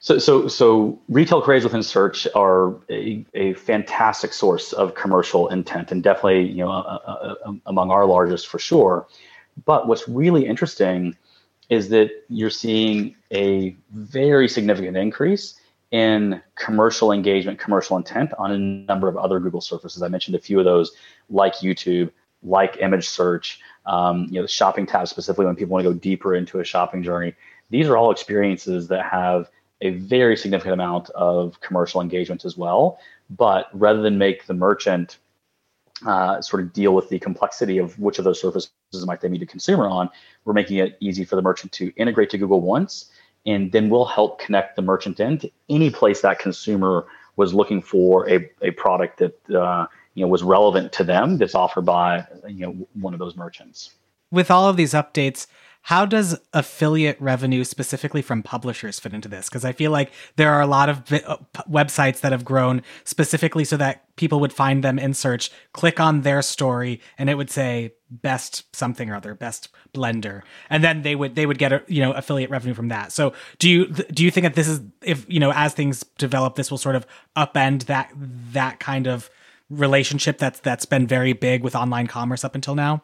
So, 0.01 0.19
so, 0.19 0.49
so 0.49 0.99
retail 1.09 1.41
queries 1.41 1.63
within 1.63 1.85
search 1.85 2.27
are 2.35 2.75
a, 2.91 3.25
a 3.35 3.53
fantastic 3.53 4.33
source 4.33 4.73
of 4.73 4.97
commercial 4.97 5.47
intent, 5.47 5.93
and 5.93 6.03
definitely, 6.03 6.49
you 6.49 6.65
know, 6.65 6.73
uh, 6.73 7.35
uh, 7.47 7.53
among 7.67 7.93
our 7.93 8.05
largest 8.05 8.49
for 8.49 8.59
sure. 8.59 9.07
But 9.65 9.87
what's 9.87 10.09
really 10.09 10.45
interesting 10.45 11.17
is 11.69 11.89
that 11.91 12.11
you're 12.29 12.51
seeing 12.51 13.15
a 13.33 13.77
very 13.93 14.49
significant 14.49 14.97
increase 14.97 15.55
in 15.93 16.41
commercial 16.57 17.13
engagement, 17.13 17.59
commercial 17.59 17.97
intent 17.97 18.33
on 18.39 18.51
a 18.51 18.59
number 18.59 19.09
of 19.09 19.17
other 19.17 19.39
Google 19.39 19.61
surfaces. 19.61 20.03
I 20.03 20.09
mentioned 20.09 20.35
a 20.35 20.41
few 20.41 20.59
of 20.59 20.65
those, 20.65 20.93
like 21.31 21.57
YouTube, 21.57 22.11
like 22.43 22.79
image 22.79 23.09
search, 23.09 23.61
um, 23.87 24.27
you 24.31 24.35
know, 24.35 24.43
the 24.43 24.49
shopping 24.49 24.87
tab 24.87 25.07
specifically 25.07 25.47
when 25.47 25.55
people 25.55 25.73
want 25.73 25.85
to 25.85 25.93
go 25.93 25.99
deeper 25.99 26.35
into 26.35 26.61
a 26.61 26.65
shopping 26.65 27.03
journey. 27.03 27.35
These 27.71 27.89
are 27.89 27.97
all 27.97 28.11
experiences 28.11 28.89
that 28.89 29.05
have 29.05 29.51
a 29.83 29.91
very 29.91 30.37
significant 30.37 30.73
amount 30.73 31.11
of 31.11 31.61
commercial 31.61 32.01
engagement 32.01 32.45
as 32.45 32.57
well. 32.57 32.99
But 33.29 33.69
rather 33.73 34.01
than 34.01 34.17
make 34.17 34.47
the 34.47 34.55
merchant 34.55 35.19
uh, 36.07 36.41
sort 36.41 36.63
of 36.63 36.73
deal 36.73 36.95
with 36.95 37.09
the 37.11 37.19
complexity 37.19 37.79
of 37.79 37.99
which 37.99 38.19
of 38.19 38.25
those 38.25 38.41
surfaces 38.41 38.73
might 39.05 39.21
they 39.21 39.29
meet 39.29 39.43
a 39.43 39.47
consumer 39.47 39.87
on, 39.87 40.09
we're 40.45 40.53
making 40.53 40.79
it 40.79 40.97
easy 41.01 41.25
for 41.25 41.37
the 41.37 41.43
merchant 41.43 41.73
to 41.73 41.93
integrate 41.97 42.31
to 42.31 42.39
Google 42.39 42.61
once, 42.61 43.11
and 43.47 43.73
then 43.73 43.89
we'll 43.89 44.05
help 44.05 44.39
connect 44.39 44.77
the 44.77 44.83
merchant 44.83 45.21
in 45.21 45.39
to 45.39 45.51
any 45.69 45.91
place 45.91 46.21
that 46.21 46.39
consumer 46.39 47.07
was 47.37 47.55
looking 47.55 47.83
for 47.83 48.29
a, 48.29 48.51
a 48.61 48.71
product 48.73 49.19
that 49.19 49.51
uh, 49.55 49.87
you 50.15 50.23
know 50.23 50.29
was 50.29 50.43
relevant 50.43 50.93
to 50.93 51.05
them 51.05 51.39
that's 51.39 51.55
offered 51.55 51.85
by 51.85 52.27
you 52.47 52.67
know 52.67 52.87
one 52.95 53.13
of 53.13 53.19
those 53.19 53.37
merchants. 53.37 53.95
With 54.31 54.51
all 54.51 54.69
of 54.69 54.77
these 54.77 54.93
updates, 54.93 55.47
how 55.83 56.07
does 56.07 56.39
affiliate 56.53 57.21
revenue 57.21 57.65
specifically 57.65 58.23
from 58.23 58.43
publishers 58.43 59.01
fit 59.01 59.13
into 59.13 59.29
this? 59.29 59.49
Because 59.49 59.65
I 59.65 59.73
feel 59.73 59.91
like 59.91 60.13
there 60.37 60.53
are 60.53 60.61
a 60.61 60.67
lot 60.67 60.89
of 60.89 61.13
uh, 61.13 61.39
websites 61.69 62.21
that 62.21 62.31
have 62.31 62.45
grown 62.45 62.83
specifically 63.03 63.65
so 63.65 63.77
that 63.77 64.05
people 64.15 64.39
would 64.39 64.53
find 64.53 64.85
them 64.85 64.97
in 64.97 65.13
search, 65.13 65.51
click 65.73 65.99
on 65.99 66.21
their 66.21 66.41
story, 66.41 67.01
and 67.19 67.29
it 67.29 67.35
would 67.35 67.51
say 67.51 67.95
best 68.11 68.65
something 68.75 69.11
or 69.11 69.17
other, 69.17 69.35
best 69.35 69.71
blender, 69.93 70.43
and 70.71 70.85
then 70.85 71.03
they 71.03 71.17
would 71.17 71.35
they 71.35 71.47
would 71.47 71.59
get 71.59 71.73
a 71.73 71.83
you 71.89 72.01
know 72.01 72.13
affiliate 72.13 72.51
revenue 72.51 72.75
from 72.75 72.89
that. 72.89 73.11
So 73.11 73.33
do 73.59 73.69
you 73.69 73.87
do 73.89 74.25
you 74.25 74.31
think 74.31 74.45
that 74.45 74.55
this 74.55 74.69
is 74.69 74.81
if 75.03 75.27
you 75.29 75.41
know 75.41 75.53
as 75.53 75.75
things 75.75 76.05
develop, 76.17 76.55
this 76.55 76.71
will 76.71 76.79
sort 76.79 76.95
of 76.95 77.07
upend 77.37 77.87
that 77.87 78.13
that 78.53 78.79
kind 78.79 79.09
of 79.09 79.31
relationship 79.69 80.39
that's 80.39 80.61
that's 80.61 80.87
been 80.87 81.09
very 81.09 81.33
big 81.33 81.65
with 81.65 81.75
online 81.75 82.07
commerce 82.07 82.45
up 82.45 82.55
until 82.55 82.77
now? 82.77 83.03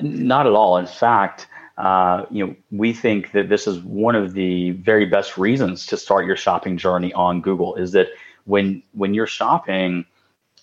Not 0.00 0.46
at 0.46 0.54
all. 0.54 0.78
In 0.78 0.86
fact 0.86 1.46
uh, 1.78 2.26
you 2.30 2.44
know, 2.44 2.56
we 2.72 2.92
think 2.92 3.30
that 3.32 3.48
this 3.48 3.68
is 3.68 3.78
one 3.80 4.16
of 4.16 4.32
the 4.32 4.72
very 4.72 5.06
best 5.06 5.38
reasons 5.38 5.86
to 5.86 5.96
start 5.96 6.26
your 6.26 6.36
shopping 6.36 6.76
journey 6.76 7.12
on 7.12 7.40
Google 7.40 7.76
is 7.76 7.92
that 7.92 8.08
when 8.46 8.82
when 8.92 9.14
you're 9.14 9.28
shopping, 9.28 10.04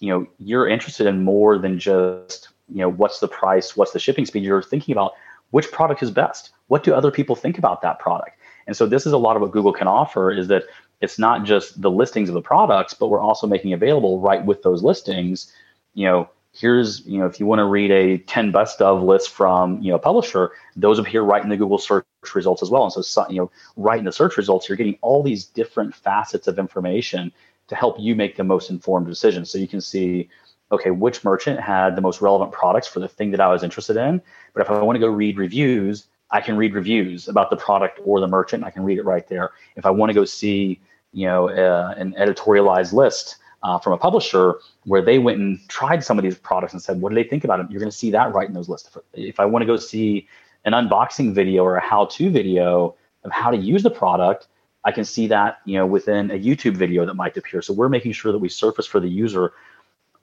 you 0.02 0.10
know, 0.10 0.28
you're 0.40 0.68
interested 0.68 1.08
in 1.08 1.24
more 1.24 1.58
than 1.58 1.80
just, 1.80 2.50
you 2.68 2.80
know, 2.80 2.90
what's 2.90 3.22
the 3.22 3.30
price, 3.30 3.78
what's 3.78 3.94
the 3.94 4.00
shipping 4.00 4.26
speed. 4.26 4.44
You're 4.44 4.62
thinking 4.62 4.92
about 4.92 5.14
which 5.52 5.72
product 5.72 6.04
is 6.04 6.12
best. 6.12 6.52
What 6.68 6.84
do 6.84 6.94
other 6.94 7.12
people 7.12 7.38
think 7.38 7.58
about 7.58 7.82
that 7.82 7.98
product? 8.00 8.38
And 8.68 8.76
so 8.76 8.86
this 8.86 9.06
is 9.06 9.14
a 9.14 9.18
lot 9.18 9.38
of 9.38 9.42
what 9.42 9.52
Google 9.52 9.72
can 9.72 9.88
offer 9.88 10.32
is 10.32 10.50
that 10.50 10.64
it's 11.00 11.18
not 11.18 11.46
just 11.46 11.82
the 11.82 11.92
listings 11.92 12.28
of 12.28 12.36
the 12.36 12.42
products, 12.42 12.94
but 12.94 13.08
we're 13.08 13.22
also 13.22 13.48
making 13.48 13.72
available 13.72 14.20
right 14.20 14.44
with 14.44 14.64
those 14.64 14.84
listings, 14.84 15.54
you 15.94 16.06
know, 16.06 16.30
here's 16.56 17.06
you 17.06 17.20
know 17.20 17.26
if 17.26 17.40
you 17.40 17.46
want 17.46 17.60
to 17.60 17.66
read 17.66 17.92
a 17.92 18.18
10 18.20 18.52
best 18.52 18.82
of 18.82 19.04
list 19.04 19.30
from 19.30 19.82
you 19.82 19.90
know 19.90 19.96
a 19.96 20.00
publisher 20.00 20.52
those 20.76 20.98
appear 20.98 21.22
right 21.22 21.44
in 21.44 21.50
the 21.50 21.58
google 21.58 21.78
search 21.78 22.06
results 22.34 22.64
as 22.64 22.70
well. 22.70 22.84
And 22.84 22.92
so 22.92 23.30
you 23.30 23.38
know 23.38 23.52
right 23.76 24.00
in 24.00 24.06
the 24.06 24.12
search 24.12 24.38
results 24.38 24.68
you're 24.68 24.78
getting 24.78 24.98
all 25.02 25.22
these 25.22 25.46
different 25.46 25.94
facets 25.94 26.48
of 26.48 26.58
information 26.58 27.32
to 27.68 27.76
help 27.76 28.00
you 28.00 28.16
make 28.16 28.38
the 28.38 28.44
most 28.44 28.70
informed 28.70 29.08
decision. 29.08 29.46
So 29.46 29.58
you 29.58 29.68
can 29.68 29.82
see 29.82 30.30
okay 30.72 30.92
which 30.92 31.24
merchant 31.24 31.60
had 31.60 31.96
the 31.96 32.02
most 32.02 32.22
relevant 32.22 32.52
products 32.52 32.88
for 32.88 33.00
the 33.00 33.08
thing 33.08 33.32
that 33.32 33.42
i 33.42 33.48
was 33.48 33.62
interested 33.62 33.98
in. 33.98 34.22
But 34.54 34.62
if 34.62 34.72
i 34.72 34.82
want 34.82 34.96
to 34.96 35.00
go 35.00 35.08
read 35.08 35.38
reviews 35.38 36.08
i 36.32 36.42
can 36.42 36.58
read 36.58 36.74
reviews 36.74 37.28
about 37.28 37.50
the 37.50 37.58
product 37.58 38.00
or 38.04 38.20
the 38.20 38.28
merchant 38.28 38.64
i 38.64 38.72
can 38.72 38.84
read 38.84 38.98
it 38.98 39.06
right 39.06 39.28
there. 39.28 39.52
If 39.76 39.86
i 39.86 39.90
want 39.92 40.10
to 40.10 40.14
go 40.14 40.26
see 40.26 40.80
you 41.12 41.28
know 41.28 41.50
uh, 41.50 41.94
an 41.98 42.14
editorialized 42.14 42.94
list 42.94 43.38
uh, 43.66 43.80
from 43.80 43.94
a 43.94 43.98
publisher 43.98 44.60
where 44.84 45.02
they 45.02 45.18
went 45.18 45.40
and 45.40 45.60
tried 45.68 46.04
some 46.04 46.20
of 46.20 46.24
these 46.24 46.38
products 46.38 46.72
and 46.74 46.82
said, 46.82 47.02
what 47.02 47.10
do 47.10 47.16
they 47.16 47.24
think 47.24 47.44
about 47.44 47.58
them? 47.58 47.68
You're 47.72 47.80
going 47.80 47.90
to 47.90 47.98
see 47.98 48.12
that 48.12 48.32
right 48.32 48.48
in 48.48 48.54
those 48.54 48.70
lists. 48.70 48.96
If 49.14 49.40
I 49.40 49.46
want 49.46 49.64
to 49.64 49.66
go 49.66 49.76
see 49.76 50.28
an 50.66 50.74
unboxing 50.74 51.34
video 51.34 51.64
or 51.64 51.76
a 51.76 51.82
how-to 51.82 52.30
video 52.30 52.96
of 53.24 53.32
how 53.32 53.50
to 53.50 53.58
use 53.58 53.82
the 53.82 53.90
product, 53.90 54.48
I 54.84 54.92
can 54.92 55.04
see 55.04 55.26
that 55.28 55.62
you 55.66 55.80
know 55.80 55.88
within 55.88 56.30
a 56.30 56.40
YouTube 56.40 56.78
video 56.78 57.08
that 57.08 57.16
might 57.16 57.36
appear. 57.38 57.64
So 57.64 57.74
we're 57.74 57.90
making 57.90 58.12
sure 58.12 58.32
that 58.32 58.38
we 58.38 58.50
surface 58.50 58.86
for 58.86 59.00
the 59.00 59.10
user 59.10 59.54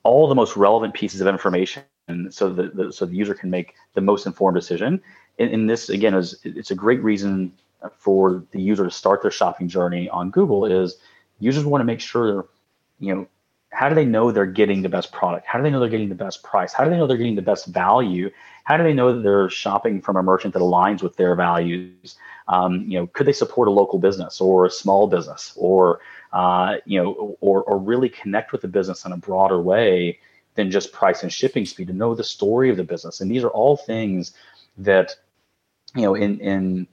all 0.03 0.29
the 0.29 0.35
most 0.35 0.55
relevant 0.55 0.93
pieces 0.93 1.19
of 1.19 1.27
information, 1.27 1.83
so 2.29 2.49
that 2.49 2.77
the, 2.77 2.93
so 2.93 3.05
the 3.05 3.15
user 3.15 3.33
can 3.33 3.49
make 3.49 3.73
the 3.93 4.01
most 4.01 4.25
informed 4.25 4.55
decision. 4.55 5.01
And, 5.37 5.49
and 5.51 5.69
this 5.69 5.89
again 5.89 6.13
is 6.13 6.39
it's 6.45 6.71
a 6.71 6.75
great 6.75 7.03
reason 7.03 7.51
for 7.97 8.45
the 8.51 8.61
user 8.61 8.85
to 8.85 8.91
start 8.91 9.21
their 9.21 9.31
shopping 9.31 9.67
journey 9.67 10.07
on 10.09 10.29
Google. 10.29 10.65
Is 10.65 10.95
users 11.41 11.65
want 11.65 11.81
to 11.81 11.85
make 11.85 11.99
sure 11.99 12.47
you 12.99 13.13
know 13.13 13.27
how 13.73 13.89
do 13.89 13.95
they 13.95 14.05
know 14.05 14.31
they're 14.31 14.45
getting 14.45 14.83
the 14.83 14.89
best 14.89 15.11
product? 15.11 15.45
How 15.47 15.57
do 15.57 15.63
they 15.63 15.69
know 15.69 15.79
they're 15.79 15.89
getting 15.89 16.09
the 16.09 16.15
best 16.15 16.43
price? 16.43 16.73
How 16.73 16.83
do 16.83 16.89
they 16.89 16.97
know 16.97 17.07
they're 17.07 17.17
getting 17.17 17.35
the 17.35 17.41
best 17.41 17.65
value? 17.65 18.29
How 18.65 18.77
do 18.77 18.83
they 18.83 18.93
know 18.93 19.13
that 19.13 19.21
they're 19.21 19.49
shopping 19.49 20.01
from 20.01 20.15
a 20.15 20.23
merchant 20.23 20.53
that 20.53 20.61
aligns 20.61 21.01
with 21.01 21.15
their 21.17 21.35
values? 21.35 22.15
Um, 22.47 22.85
you 22.87 22.99
know, 22.99 23.07
could 23.07 23.25
they 23.25 23.33
support 23.33 23.67
a 23.67 23.71
local 23.71 23.99
business 23.99 24.39
or 24.39 24.65
a 24.65 24.69
small 24.69 25.07
business, 25.07 25.53
or 25.55 25.99
uh, 26.31 26.77
you 26.85 27.01
know, 27.01 27.37
or 27.41 27.63
or 27.63 27.77
really 27.77 28.09
connect 28.09 28.51
with 28.51 28.61
the 28.61 28.67
business 28.67 29.05
in 29.05 29.11
a 29.11 29.17
broader 29.17 29.59
way 29.61 30.19
than 30.55 30.69
just 30.69 30.93
price 30.93 31.23
and 31.23 31.33
shipping 31.33 31.65
speed 31.65 31.87
to 31.87 31.93
know 31.93 32.13
the 32.15 32.23
story 32.23 32.69
of 32.69 32.77
the 32.77 32.83
business? 32.83 33.21
And 33.21 33.31
these 33.31 33.43
are 33.43 33.49
all 33.49 33.75
things 33.75 34.33
that 34.77 35.15
you 35.95 36.03
know 36.03 36.15
in 36.15 36.39
in 36.39 36.87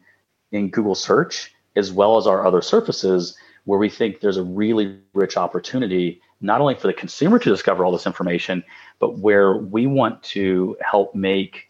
in 0.50 0.70
Google 0.70 0.94
search 0.94 1.54
as 1.76 1.92
well 1.92 2.16
as 2.16 2.26
our 2.26 2.46
other 2.46 2.62
surfaces 2.62 3.37
where 3.64 3.78
we 3.78 3.88
think 3.88 4.20
there's 4.20 4.37
a 4.37 4.42
really 4.42 4.99
rich 5.14 5.37
opportunity 5.37 6.20
not 6.40 6.61
only 6.61 6.75
for 6.75 6.87
the 6.87 6.92
consumer 6.92 7.38
to 7.38 7.50
discover 7.50 7.85
all 7.85 7.92
this 7.92 8.06
information, 8.06 8.64
but 8.99 9.18
where 9.18 9.56
we 9.56 9.87
want 9.87 10.23
to 10.23 10.76
help 10.80 11.14
make 11.14 11.68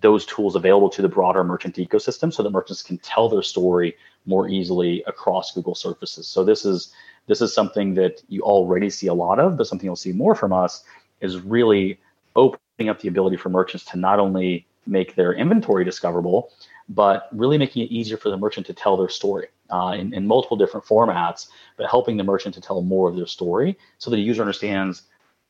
those 0.00 0.26
tools 0.26 0.56
available 0.56 0.88
to 0.90 1.02
the 1.02 1.08
broader 1.08 1.44
merchant 1.44 1.76
ecosystem 1.76 2.32
so 2.32 2.42
that 2.42 2.50
merchants 2.50 2.82
can 2.82 2.98
tell 2.98 3.28
their 3.28 3.42
story 3.42 3.96
more 4.26 4.48
easily 4.48 5.02
across 5.06 5.52
Google 5.52 5.74
surfaces. 5.74 6.26
So 6.26 6.44
this 6.44 6.64
is 6.64 6.92
this 7.26 7.40
is 7.40 7.54
something 7.54 7.94
that 7.94 8.22
you 8.28 8.42
already 8.42 8.90
see 8.90 9.06
a 9.06 9.14
lot 9.14 9.38
of, 9.38 9.56
but 9.56 9.66
something 9.66 9.86
you'll 9.86 9.96
see 9.96 10.12
more 10.12 10.34
from 10.34 10.52
us 10.52 10.84
is 11.20 11.40
really 11.40 11.98
opening 12.36 12.90
up 12.90 13.00
the 13.00 13.08
ability 13.08 13.36
for 13.36 13.48
merchants 13.48 13.84
to 13.86 13.98
not 13.98 14.18
only 14.18 14.66
make 14.86 15.14
their 15.14 15.32
inventory 15.32 15.84
discoverable, 15.84 16.50
but 16.88 17.28
really 17.32 17.56
making 17.56 17.84
it 17.84 17.90
easier 17.90 18.18
for 18.18 18.28
the 18.28 18.36
merchant 18.36 18.66
to 18.66 18.74
tell 18.74 18.96
their 18.96 19.08
story 19.08 19.48
uh, 19.70 19.96
in, 19.98 20.12
in 20.12 20.26
multiple 20.26 20.56
different 20.56 20.86
formats, 20.86 21.48
but 21.76 21.88
helping 21.88 22.16
the 22.16 22.24
merchant 22.24 22.54
to 22.54 22.60
tell 22.60 22.82
more 22.82 23.08
of 23.08 23.16
their 23.16 23.26
story 23.26 23.78
so 23.98 24.10
that 24.10 24.16
the 24.16 24.22
user 24.22 24.42
understands 24.42 25.02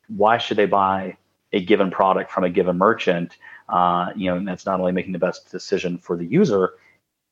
why 0.09 0.39
should 0.39 0.57
they 0.57 0.67
buy 0.67 1.17
a 1.55 1.65
given 1.65 1.91
product 1.91 2.31
from 2.31 2.45
a 2.45 2.51
given 2.51 2.77
merchant. 2.77 3.37
Uh, 3.69 4.11
you 4.15 4.31
know, 4.31 4.37
and 4.37 4.47
that's 4.47 4.67
not 4.67 4.81
only 4.81 4.93
making 4.93 5.13
the 5.13 5.19
best 5.19 5.51
decision 5.51 5.97
for 5.97 6.17
the 6.17 6.27
user, 6.27 6.75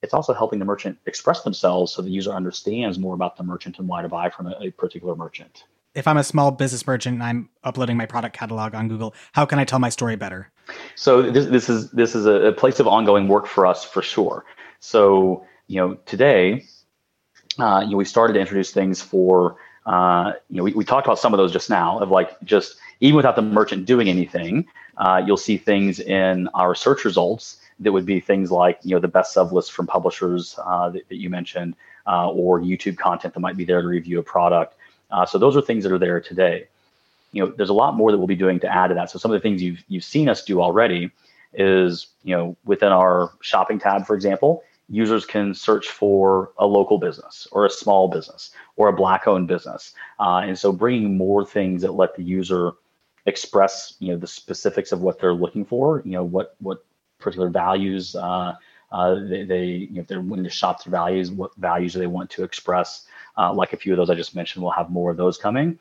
it's 0.01 0.15
also 0.15 0.33
helping 0.33 0.59
the 0.59 0.65
merchant 0.65 0.99
express 1.07 1.43
themselves 1.43 1.93
so 1.93 2.01
the 2.01 2.11
user 2.11 2.33
understands 2.33 2.99
more 2.99 3.15
about 3.15 3.37
the 3.37 3.43
merchant 3.43 3.79
and 3.79 3.89
why 3.89 4.01
to 4.01 4.09
buy 4.09 4.31
from 4.31 4.47
a, 4.47 4.57
a 4.61 4.71
particular 4.71 5.15
merchant. 5.15 5.65
If 5.95 6.09
I'm 6.09 6.17
a 6.17 6.25
small 6.25 6.51
business 6.51 6.87
merchant 6.87 7.15
and 7.15 7.23
I'm 7.23 7.51
uploading 7.65 7.99
my 7.99 8.07
product 8.07 8.35
catalog 8.35 8.75
on 8.75 8.89
Google, 8.89 9.15
how 9.33 9.45
can 9.45 9.59
I 9.59 9.65
tell 9.65 9.79
my 9.79 9.91
story 9.91 10.17
better? 10.17 10.51
So 10.95 11.31
this, 11.31 11.47
this 11.47 11.69
is 11.69 11.91
this 11.91 12.15
is 12.15 12.25
a, 12.25 12.53
place 12.53 12.81
of 12.81 12.87
ongoing 12.87 13.29
work 13.29 13.47
for 13.47 13.67
us 13.67 13.85
for 13.85 14.01
sure. 14.01 14.45
So 14.81 15.45
you 15.67 15.77
know 15.77 15.95
today, 16.07 16.65
uh, 17.59 17.83
you 17.85 17.93
know 17.93 17.97
we 17.97 18.05
started 18.05 18.35
to 18.35 18.41
introduce 18.41 18.71
things 18.71 19.03
for 19.03 19.57
uh, 19.87 20.33
you 20.49 20.57
know 20.57 20.63
we, 20.63 20.73
we 20.73 20.85
talked 20.85 21.07
about 21.07 21.19
some 21.19 21.35
of 21.35 21.39
those 21.39 21.53
just 21.53 21.71
now 21.71 21.99
of 21.99 22.11
like 22.11 22.41
just 22.45 22.77
even 23.01 23.17
without 23.17 23.37
the 23.37 23.43
merchant 23.43 23.85
doing 23.85 24.09
anything, 24.09 24.67
uh, 24.97 25.23
you'll 25.25 25.37
see 25.37 25.57
things 25.57 25.99
in 25.99 26.49
our 26.55 26.75
search 26.75 27.05
results 27.05 27.59
that 27.81 27.91
would 27.91 28.07
be 28.07 28.21
things 28.21 28.51
like 28.51 28.79
you 28.83 28.95
know 28.95 29.01
the 29.01 29.09
best 29.09 29.33
sub 29.33 29.53
lists 29.53 29.71
from 29.71 29.87
publishers 29.87 30.59
uh, 30.65 30.89
that, 30.91 31.09
that, 31.09 31.17
you 31.17 31.31
mentioned, 31.31 31.75
uh, 32.07 32.31
or 32.31 32.61
YouTube 32.61 32.97
content 32.97 33.35
that 33.35 33.41
might 33.41 33.57
be 33.57 33.65
there 33.65 33.83
to 33.83 33.89
review 33.89 34.19
a 34.19 34.23
product. 34.23 34.75
So 35.29 35.37
those 35.37 35.57
are 35.57 35.61
things 35.61 35.85
that 35.85 35.93
are 35.93 35.99
there 35.99 36.21
today. 36.21 36.69
You 37.33 37.45
know, 37.45 37.53
there's 37.55 37.69
a 37.69 37.75
lot 37.75 37.95
more 37.95 38.11
that 38.11 38.19
we'll 38.19 38.27
be 38.27 38.35
doing 38.35 38.61
to 38.61 38.69
add 38.69 38.89
to 38.89 38.95
that. 38.95 39.11
So 39.11 39.19
some 39.19 39.31
of 39.31 39.37
the 39.37 39.43
things 39.43 39.63
you've 39.63 39.83
you've 39.89 40.05
seen 40.05 40.29
us 40.29 40.43
do 40.43 40.63
already 40.63 41.11
is 41.55 42.07
you 42.25 42.35
know 42.35 42.57
within 42.65 42.93
our 42.93 43.33
shopping 43.41 43.79
tab, 43.79 44.07
for 44.07 44.15
example, 44.15 44.63
users 44.89 45.25
can 45.25 45.55
search 45.55 45.89
for 45.89 46.53
a 46.59 46.67
local 46.67 46.99
business 46.99 47.49
or 47.53 47.65
a 47.65 47.71
small 47.71 48.09
business 48.09 48.51
or 48.77 48.89
a 48.89 48.93
black-owned 48.93 49.49
business, 49.49 49.95
uh, 50.21 50.43
and 50.45 50.59
so 50.59 50.73
bringing 50.73 51.17
more 51.17 51.45
things 51.45 51.83
that 51.83 51.93
let 51.93 52.15
the 52.17 52.23
user 52.23 52.73
express 53.27 53.95
you 54.01 54.09
know 54.09 54.19
the 54.19 54.27
specifics 54.27 54.91
of 54.91 55.01
what 55.01 55.21
they're 55.21 55.35
looking 55.35 55.65
for. 55.65 56.03
You 56.05 56.13
know 56.13 56.25
what 56.25 56.57
what 56.59 56.85
particular 57.19 57.49
values 57.49 58.17
uh, 58.17 58.55
uh, 58.93 59.15
they, 59.27 59.45
they 59.45 59.65
you 59.65 59.95
know, 59.95 60.01
if 60.03 60.07
they're 60.07 60.21
willing 60.21 60.45
to 60.45 60.51
shop 60.51 60.85
their 60.85 60.91
values, 60.91 61.31
what 61.31 61.55
values 61.57 61.95
do 61.95 61.99
they 61.99 62.07
want 62.07 62.31
to 62.31 62.45
express? 62.45 63.07
Uh, 63.39 63.53
like 63.53 63.73
a 63.73 63.77
few 63.77 63.93
of 63.93 63.97
those 63.97 64.11
I 64.11 64.15
just 64.15 64.37
mentioned, 64.37 64.63
we'll 64.63 64.73
have 64.73 64.91
more 64.91 65.11
of 65.11 65.17
those 65.17 65.39
coming. 65.39 65.79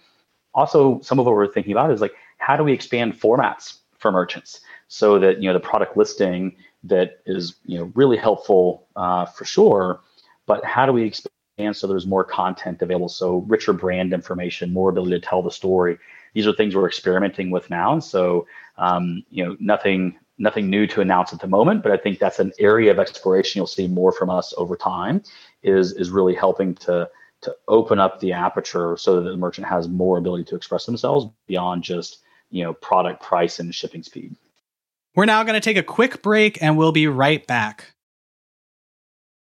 Also, 0.54 1.02
some 1.02 1.20
of 1.20 1.26
what 1.26 1.36
we're 1.36 1.52
thinking 1.52 1.74
about 1.74 1.92
is 1.92 2.02
like 2.02 2.14
how 2.38 2.56
do 2.56 2.64
we 2.64 2.74
expand 2.74 3.20
formats 3.20 3.80
for 3.98 4.12
merchants 4.12 4.62
so 4.88 5.20
that 5.20 5.42
you 5.42 5.48
know 5.48 5.54
the 5.54 5.60
product 5.60 5.96
listing 5.98 6.56
that 6.84 7.20
is 7.26 7.56
you 7.66 7.78
know 7.78 7.92
really 7.96 8.18
helpful 8.18 8.88
uh, 8.96 9.26
for 9.26 9.46
sure, 9.46 10.02
but 10.46 10.64
how 10.66 10.86
do 10.86 10.94
we 10.94 11.04
expand 11.04 11.32
so 11.74 11.86
there's 11.86 12.08
more 12.08 12.24
content 12.24 12.82
available, 12.82 13.10
so 13.10 13.38
richer 13.48 13.74
brand 13.74 14.14
information, 14.14 14.74
more 14.74 14.90
ability 14.90 15.20
to 15.20 15.20
tell 15.20 15.44
the 15.44 15.52
story. 15.52 15.98
These 16.34 16.48
are 16.48 16.54
things 16.54 16.76
we're 16.76 16.88
experimenting 16.88 17.52
with 17.52 17.70
now, 17.70 17.94
and 17.94 18.04
so 18.04 18.48
um, 18.78 19.24
you 19.30 19.46
know 19.46 19.56
nothing 19.60 20.18
nothing 20.38 20.70
new 20.70 20.88
to 20.88 21.02
announce 21.02 21.34
at 21.34 21.40
the 21.40 21.48
moment, 21.48 21.84
but 21.84 21.92
I 21.92 21.98
think 21.98 22.18
that's 22.18 22.40
an 22.40 22.52
area 22.58 22.90
of 22.90 22.98
exploration 22.98 23.60
you'll 23.60 23.68
see 23.68 23.88
more 23.88 24.12
from 24.12 24.30
us 24.30 24.54
over 24.58 24.76
time. 24.76 25.22
Is 25.62 25.94
is 25.94 26.10
really 26.10 26.34
helping 26.34 26.74
to 26.76 27.10
to 27.42 27.56
open 27.68 28.00
up 28.00 28.20
the 28.20 28.34
aperture 28.34 28.96
so 28.98 29.22
that 29.22 29.30
the 29.30 29.38
merchant 29.38 29.68
has 29.68 29.88
more 29.88 30.18
ability 30.18 30.46
to 30.46 30.56
express 30.56 30.86
themselves 30.86 31.28
beyond 31.48 31.84
just 31.84 32.20
you 32.50 32.64
know 32.64 32.74
product 32.74 33.22
price 33.22 33.60
and 33.60 33.74
shipping 33.74 34.04
speed. 34.04 34.36
We're 35.16 35.26
now 35.26 35.44
going 35.44 35.56
to 35.56 35.60
take 35.60 35.78
a 35.78 35.84
quick 35.84 36.22
break 36.22 36.62
and 36.62 36.78
we'll 36.78 36.92
be 36.92 37.08
right 37.08 37.46
back 37.46 37.94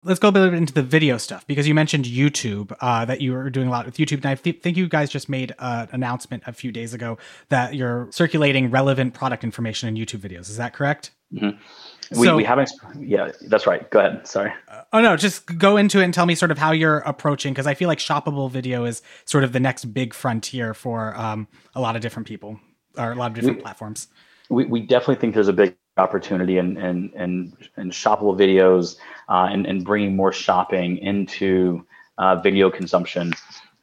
let's 0.06 0.20
go 0.20 0.30
a 0.30 0.32
bit 0.32 0.54
into 0.54 0.72
the 0.72 0.84
video 0.84 1.18
stuff 1.18 1.46
because 1.48 1.68
you 1.68 1.74
mentioned 1.74 2.06
YouTube 2.06 2.76
uh, 2.80 3.04
that 3.06 3.22
you 3.22 3.34
were 3.34 3.50
doing 3.50 3.68
a 3.68 3.72
lot 3.72 3.86
with 3.86 3.98
YouTube, 3.98 4.18
and 4.18 4.28
I 4.28 4.36
th- 4.36 4.62
think 4.62 4.78
you 4.78 4.88
guys 4.88 5.10
just 5.10 5.28
made 5.28 5.54
an 5.60 5.90
announcement 5.92 6.44
a 6.46 6.54
few 6.54 6.72
days 6.72 6.94
ago 6.94 7.18
that 7.50 7.76
you're 7.76 8.08
circulating 8.12 8.70
relevant 8.70 9.14
product 9.14 9.44
information 9.44 9.90
in 9.90 9.96
YouTube 9.96 10.20
videos. 10.20 10.42
Is 10.42 10.58
that 10.58 10.74
correct? 10.74 11.12
Mm-hmm. 11.34 12.20
We, 12.20 12.28
so, 12.28 12.36
we 12.36 12.44
haven't. 12.44 12.72
Yeah, 13.00 13.32
that's 13.48 13.66
right. 13.66 13.90
Go 13.90 14.00
ahead. 14.00 14.28
Sorry. 14.28 14.54
Uh, 14.70 14.84
oh 14.94 15.02
no, 15.02 15.18
just 15.18 15.58
go 15.58 15.76
into 15.76 16.00
it 16.00 16.04
and 16.04 16.14
tell 16.14 16.28
me 16.28 16.36
sort 16.36 16.52
of 16.52 16.60
how 16.60 16.72
you're 16.72 17.00
approaching 17.00 17.52
because 17.52 17.66
I 17.66 17.74
feel 17.74 17.88
like 17.88 17.98
shoppable 17.98 18.50
video 18.50 18.86
is 18.86 19.02
sort 19.26 19.44
of 19.44 19.54
the 19.54 19.60
next 19.60 19.86
big 19.86 20.14
frontier 20.14 20.76
for 20.76 21.18
um, 21.18 21.48
a 21.74 21.82
lot 21.82 21.96
of 21.96 22.04
different 22.04 22.28
people 22.28 22.60
or 22.96 23.12
a 23.12 23.16
lot 23.16 23.32
of 23.32 23.34
different 23.34 23.58
we, 23.58 23.64
platforms. 23.64 24.08
We, 24.50 24.66
we 24.66 24.80
definitely 24.82 25.16
think 25.16 25.34
there's 25.34 25.48
a 25.48 25.54
big 25.54 25.76
opportunity 25.98 26.58
and 26.58 26.78
and 26.78 27.14
and, 27.14 27.54
and 27.78 27.92
shoppable 27.92 28.38
videos 28.38 28.98
uh, 29.30 29.48
and 29.52 29.66
and 29.66 29.84
bringing 29.84 30.16
more 30.16 30.32
shopping 30.32 30.98
into 30.98 31.86
uh, 32.18 32.36
video 32.38 32.70
consumption. 32.70 33.34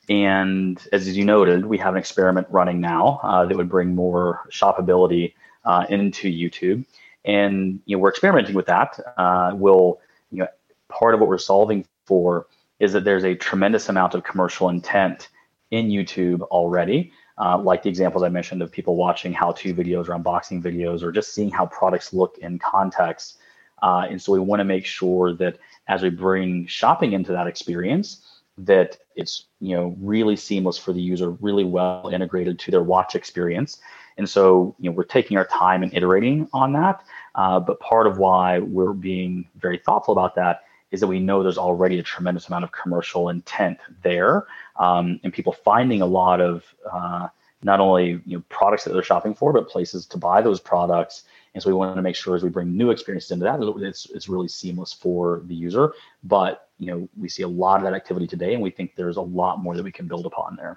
And 0.09 0.81
as 0.93 1.17
you 1.17 1.25
noted, 1.25 1.67
we 1.67 1.79
have 1.79 1.95
an 1.95 1.99
experiment 1.99 2.47
running 2.51 2.81
now 2.81 3.21
uh, 3.23 3.47
that 3.47 3.57
would 3.57 3.69
bring 3.69 3.95
more 3.95 4.41
shoppability 4.51 5.35
uh, 5.65 5.87
into 5.89 6.29
YouTube. 6.29 6.85
And 7.25 7.81
you 7.87 7.97
know 7.97 8.01
we're 8.01 8.11
experimenting 8.11 8.55
with 8.55 8.67
that. 8.67 8.99
Uh, 9.17 9.53
will 9.55 10.01
you 10.31 10.39
know 10.39 10.49
part 10.89 11.15
of 11.15 11.21
what 11.21 11.29
we're 11.29 11.39
solving 11.39 11.87
for 12.07 12.47
is 12.79 12.93
that 12.93 13.05
there's 13.05 13.25
a 13.25 13.35
tremendous 13.35 13.89
amount 13.89 14.15
of 14.15 14.25
commercial 14.25 14.69
intent 14.69 15.29
in 15.71 15.89
YouTube 15.89 16.43
already 16.43 17.13
uh, 17.43 17.59
like 17.59 17.83
the 17.83 17.89
examples 17.89 18.23
I 18.23 18.29
mentioned 18.29 18.63
of 18.63 18.71
people 18.71 18.95
watching 18.95 19.33
how-to 19.33 19.75
videos 19.75 20.09
or 20.09 20.17
unboxing 20.17 20.63
videos 20.63 21.03
or 21.03 21.11
just 21.11 21.35
seeing 21.35 21.51
how 21.51 21.67
products 21.67 22.13
look 22.13 22.39
in 22.39 22.59
context. 22.59 23.39
Uh, 23.83 24.07
and 24.09 24.23
so 24.23 24.33
we 24.33 24.39
want 24.39 24.61
to 24.61 24.65
make 24.65 24.87
sure 24.87 25.35
that 25.35 25.59
as 25.89 26.03
we 26.03 26.11
bring 26.11 26.67
shopping 26.67 27.15
into 27.15 27.33
that 27.33 27.49
experience, 27.49 28.25
that 28.59 28.99
it's 29.17 29.47
you 29.61 29.75
know 29.75 29.97
really 29.99 30.37
seamless 30.37 30.79
for 30.79 30.93
the 30.93 31.01
user, 31.01 31.31
really 31.41 31.65
well 31.65 32.11
integrated 32.13 32.61
to 32.61 32.71
their 32.71 32.83
watch 32.83 33.17
experience. 33.17 33.79
And 34.19 34.29
so 34.29 34.77
you 34.79 34.89
know 34.89 34.95
we're 34.95 35.03
taking 35.03 35.37
our 35.37 35.47
time 35.47 35.83
and 35.83 35.93
iterating 35.93 36.49
on 36.53 36.73
that. 36.75 37.03
Uh, 37.35 37.59
but 37.59 37.81
part 37.81 38.07
of 38.07 38.19
why 38.19 38.61
we're 38.61 38.93
being 38.93 39.49
very 39.57 39.79
thoughtful 39.79 40.13
about 40.13 40.37
that 40.37 40.63
is 40.93 41.01
that 41.01 41.09
we 41.09 41.19
know 41.19 41.43
there's 41.43 41.59
already 41.59 41.99
a 41.99 42.03
tremendous 42.03 42.47
amount 42.47 42.65
of 42.65 42.71
commercial 42.71 43.31
intent 43.31 43.79
there, 44.03 44.47
um, 44.77 45.19
and 45.25 45.33
people 45.33 45.53
finding 45.53 46.03
a 46.03 46.07
lot 46.07 46.41
of 46.41 46.65
uh, 46.91 47.27
not 47.65 47.81
only 47.81 48.21
you 48.27 48.37
know 48.37 48.45
products 48.49 48.85
that 48.85 48.93
they're 48.93 49.03
shopping 49.03 49.35
for, 49.35 49.53
but 49.53 49.69
places 49.69 50.07
to 50.07 50.19
buy 50.19 50.41
those 50.41 50.61
products. 50.61 51.25
And 51.55 51.63
so 51.63 51.69
we 51.69 51.75
want 51.75 51.97
to 51.97 52.03
make 52.03 52.17
sure 52.17 52.35
as 52.35 52.43
we 52.43 52.49
bring 52.49 52.77
new 52.77 52.91
experiences 52.91 53.31
into 53.31 53.45
that, 53.45 53.61
it's 53.85 54.07
it's 54.11 54.29
really 54.29 54.49
seamless 54.49 54.93
for 54.93 55.43
the 55.47 55.55
user. 55.55 55.93
But 56.23 56.69
you 56.79 56.87
know 56.87 57.09
we 57.19 57.29
see 57.29 57.43
a 57.43 57.49
lot 57.49 57.79
of 57.79 57.85
that 57.85 57.95
activity 57.95 58.27
today, 58.27 58.55
and 58.55 58.63
we 58.63 58.71
think 58.71 58.95
there's 58.95 59.17
a 59.17 59.23
lot 59.23 59.63
more 59.63 59.77
that 59.77 59.83
we 59.83 59.93
can 59.93 60.07
build 60.07 60.27
upon 60.27 60.57
there. 60.57 60.77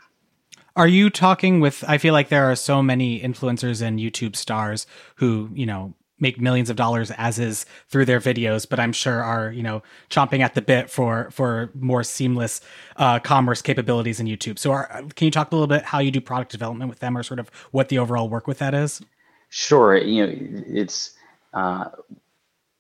Are 0.76 0.88
you 0.88 1.10
talking 1.10 1.60
with? 1.60 1.84
I 1.88 1.98
feel 1.98 2.14
like 2.14 2.30
there 2.30 2.50
are 2.52 2.56
so 2.56 2.82
many 2.82 3.20
influencers 3.20 3.82
and 3.82 4.00
YouTube 4.00 4.36
stars 4.36 4.88
who 5.16 5.50
you 5.54 5.66
know 5.66 5.94
make 6.20 6.40
millions 6.40 6.70
of 6.70 6.76
dollars 6.76 7.12
as 7.12 7.40
is 7.40 7.66
through 7.90 8.06
their 8.06 8.20
videos 8.20 8.68
but 8.68 8.80
i'm 8.80 8.94
sure 8.94 9.22
are 9.22 9.52
you 9.52 9.62
know 9.62 9.84
chomping 10.10 10.40
at 10.40 10.54
the 10.54 10.62
bit 10.62 10.90
for 10.90 11.30
for 11.32 11.70
more 11.74 12.04
seamless 12.04 12.62
uh, 12.98 13.20
commerce 13.20 13.62
capabilities 13.62 14.20
in 14.20 14.28
youtube. 14.28 14.58
So 14.58 14.72
are, 14.72 15.04
can 15.16 15.26
you 15.26 15.32
talk 15.32 15.52
a 15.52 15.56
little 15.56 15.68
bit 15.68 15.84
how 15.84 16.00
you 16.00 16.12
do 16.12 16.22
product 16.22 16.52
development 16.52 16.90
with 16.90 17.00
them 17.00 17.18
or 17.18 17.24
sort 17.24 17.40
of 17.40 17.50
what 17.72 17.90
the 17.90 18.00
overall 18.00 18.30
work 18.30 18.48
with 18.48 18.60
that 18.60 18.74
is? 18.74 19.02
Sure. 19.50 19.98
You 19.98 20.26
know 20.26 20.34
it's 20.68 21.16
uh, 21.54 21.86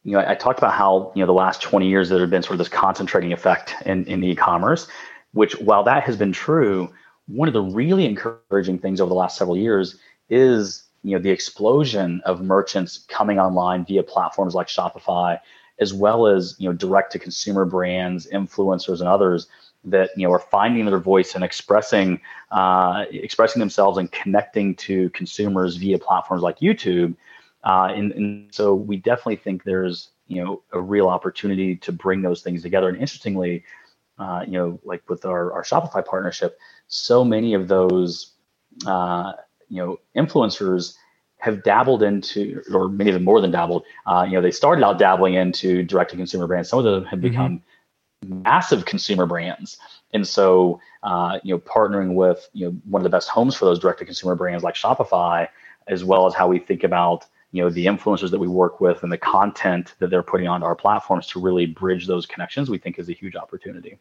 you 0.03 0.13
know 0.13 0.19
I, 0.19 0.31
I, 0.31 0.35
talked 0.35 0.59
about 0.59 0.73
how 0.73 1.11
you 1.15 1.21
know 1.21 1.25
the 1.25 1.33
last 1.33 1.61
20 1.61 1.87
years 1.87 2.09
there 2.09 2.19
have 2.19 2.29
been 2.29 2.43
sort 2.43 2.53
of 2.53 2.59
this 2.59 2.69
concentrating 2.69 3.33
effect 3.33 3.75
in, 3.85 4.05
in 4.05 4.23
e-commerce 4.23 4.87
which 5.31 5.57
while 5.59 5.83
that 5.83 6.03
has 6.03 6.17
been 6.17 6.31
true 6.31 6.91
one 7.27 7.47
of 7.47 7.53
the 7.53 7.61
really 7.61 8.05
encouraging 8.05 8.77
things 8.77 9.01
over 9.01 9.09
the 9.09 9.15
last 9.15 9.37
several 9.37 9.57
years 9.57 9.97
is 10.29 10.83
you 11.05 11.15
know 11.15 11.21
the 11.21 11.29
explosion 11.29 12.19
of 12.25 12.41
merchants 12.41 13.05
coming 13.07 13.39
online 13.39 13.85
via 13.85 14.01
platforms 14.01 14.55
like 14.55 14.67
Shopify, 14.67 15.39
as 15.79 15.93
well 15.93 16.25
as 16.25 16.55
you 16.57 16.67
know 16.67 16.75
direct 16.75 17.11
to 17.11 17.19
consumer 17.19 17.63
brands, 17.63 18.27
influencers, 18.33 19.01
and 19.01 19.07
others 19.07 19.47
that 19.83 20.09
you 20.17 20.27
know 20.27 20.33
are 20.33 20.39
finding 20.39 20.83
their 20.85 20.97
voice 20.97 21.35
and 21.35 21.43
expressing 21.43 22.19
uh, 22.49 23.05
expressing 23.11 23.59
themselves 23.59 23.99
and 23.99 24.11
connecting 24.11 24.73
to 24.75 25.11
consumers 25.11 25.75
via 25.75 25.99
platforms 25.99 26.41
like 26.41 26.57
YouTube. 26.57 27.15
Uh, 27.63 27.91
and, 27.95 28.11
and 28.13 28.53
so 28.53 28.73
we 28.73 28.97
definitely 28.97 29.35
think 29.35 29.63
there's 29.63 30.09
you 30.27 30.43
know 30.43 30.63
a 30.73 30.81
real 30.81 31.07
opportunity 31.07 31.75
to 31.75 31.91
bring 31.91 32.23
those 32.23 32.41
things 32.41 32.63
together. 32.63 32.89
And 32.89 32.97
interestingly, 32.97 33.63
uh, 34.17 34.43
you 34.43 34.53
know, 34.53 34.79
like 34.83 35.07
with 35.07 35.23
our, 35.23 35.53
our 35.53 35.63
Shopify 35.63 36.03
partnership, 36.03 36.57
so 36.87 37.23
many 37.23 37.53
of 37.53 37.67
those 37.67 38.33
uh, 38.87 39.33
you 39.69 39.77
know 39.77 39.99
influencers 40.15 40.95
have 41.37 41.63
dabbled 41.63 42.01
into, 42.01 42.61
or 42.73 42.89
many 42.89 43.09
of 43.09 43.13
them 43.13 43.23
more 43.23 43.41
than 43.41 43.51
dabbled. 43.51 43.83
Uh, 44.07 44.25
you 44.27 44.33
know, 44.33 44.41
they 44.41 44.51
started 44.51 44.83
out 44.83 44.97
dabbling 44.97 45.35
into 45.35 45.83
direct-to-consumer 45.83 46.47
brands. 46.47 46.69
Some 46.69 46.79
of 46.79 46.85
them 46.85 47.05
have 47.05 47.19
mm-hmm. 47.19 47.29
become 47.29 47.63
massive 48.25 48.85
consumer 48.85 49.25
brands, 49.25 49.77
and 50.13 50.27
so 50.27 50.79
uh, 51.03 51.39
you 51.43 51.53
know, 51.53 51.59
partnering 51.59 52.15
with 52.15 52.49
you 52.53 52.65
know 52.65 52.77
one 52.85 53.01
of 53.01 53.03
the 53.03 53.09
best 53.09 53.29
homes 53.29 53.55
for 53.55 53.65
those 53.65 53.79
direct-to-consumer 53.79 54.35
brands 54.35 54.63
like 54.63 54.75
Shopify, 54.75 55.47
as 55.87 56.03
well 56.03 56.25
as 56.25 56.33
how 56.33 56.47
we 56.47 56.59
think 56.59 56.83
about 56.83 57.25
you 57.51 57.61
know 57.61 57.69
the 57.69 57.85
influencers 57.85 58.31
that 58.31 58.39
we 58.39 58.47
work 58.47 58.81
with 58.81 59.03
and 59.03 59.11
the 59.11 59.17
content 59.17 59.93
that 59.99 60.09
they're 60.09 60.23
putting 60.23 60.47
onto 60.47 60.65
our 60.65 60.75
platforms 60.75 61.27
to 61.27 61.39
really 61.39 61.65
bridge 61.65 62.07
those 62.07 62.25
connections, 62.25 62.69
we 62.69 62.77
think 62.77 62.97
is 62.97 63.09
a 63.09 63.13
huge 63.13 63.35
opportunity. 63.35 63.99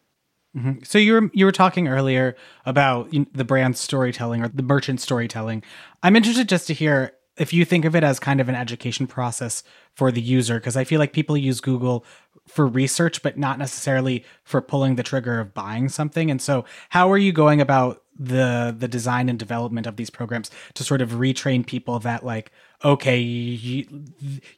Mm-hmm. 0.55 0.83
So 0.83 0.97
you 0.97 1.13
were 1.13 1.29
you 1.33 1.45
were 1.45 1.51
talking 1.51 1.87
earlier 1.87 2.35
about 2.65 3.13
the 3.33 3.43
brand 3.43 3.77
storytelling 3.77 4.43
or 4.43 4.47
the 4.47 4.63
merchant 4.63 5.01
storytelling. 5.01 5.63
I'm 6.01 6.15
interested 6.15 6.47
just 6.47 6.67
to 6.67 6.73
hear 6.73 7.13
if 7.37 7.53
you 7.53 7.65
think 7.65 7.83
of 7.83 7.95
it 7.95 8.03
as 8.03 8.19
kind 8.19 8.39
of 8.39 8.47
an 8.47 8.55
education 8.55 9.07
process 9.07 9.63
for 9.93 10.11
the 10.11 10.21
user 10.21 10.59
because 10.59 10.77
I 10.77 10.85
feel 10.85 10.99
like 10.99 11.11
people 11.11 11.35
use 11.35 11.59
Google 11.59 12.05
for 12.47 12.65
research 12.65 13.21
but 13.21 13.37
not 13.37 13.59
necessarily 13.59 14.23
for 14.43 14.61
pulling 14.61 14.95
the 14.95 15.03
trigger 15.03 15.39
of 15.39 15.53
buying 15.53 15.89
something. 15.89 16.31
And 16.31 16.41
so 16.41 16.63
how 16.89 17.11
are 17.11 17.17
you 17.17 17.33
going 17.33 17.59
about 17.59 18.03
the 18.17 18.73
the 18.77 18.87
design 18.87 19.27
and 19.27 19.37
development 19.37 19.87
of 19.87 19.97
these 19.97 20.09
programs 20.09 20.49
to 20.75 20.83
sort 20.83 21.01
of 21.01 21.11
retrain 21.11 21.65
people 21.65 21.99
that 21.99 22.25
like 22.25 22.51
okay 22.85 23.19
you, 23.19 24.03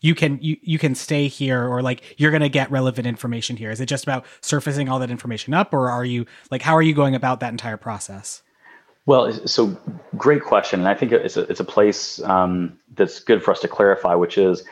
you 0.02 0.14
can 0.14 0.38
you, 0.42 0.58
you 0.62 0.78
can 0.78 0.94
stay 0.94 1.28
here 1.28 1.68
or 1.68 1.82
like 1.82 2.16
you're 2.18 2.32
going 2.32 2.42
to 2.42 2.50
get 2.50 2.70
relevant 2.70 3.08
information 3.08 3.58
here. 3.58 3.72
Is 3.72 3.82
it 3.82 3.88
just 3.88 4.04
about 4.04 4.26
surfacing 4.42 4.90
all 4.90 5.00
that 5.00 5.10
information 5.10 5.54
up 5.54 5.74
or 5.74 5.90
are 5.90 6.06
you 6.06 6.26
like 6.52 6.62
how 6.62 6.76
are 6.76 6.82
you 6.82 6.94
going 6.94 7.16
about 7.16 7.40
that 7.40 7.50
entire 7.52 7.78
process? 7.78 8.44
Well 9.06 9.32
so 9.48 9.78
great 10.18 10.44
question 10.44 10.82
and 10.82 10.90
i 10.90 10.94
think 10.94 11.12
it's 11.12 11.38
a, 11.38 11.42
it's 11.44 11.62
a 11.62 11.66
place 11.66 12.22
um, 12.24 12.78
that's 12.96 13.20
good 13.22 13.42
for 13.42 13.52
us 13.52 13.62
to 13.62 13.68
clarify 13.68 14.14
which 14.16 14.38
is 14.38 14.64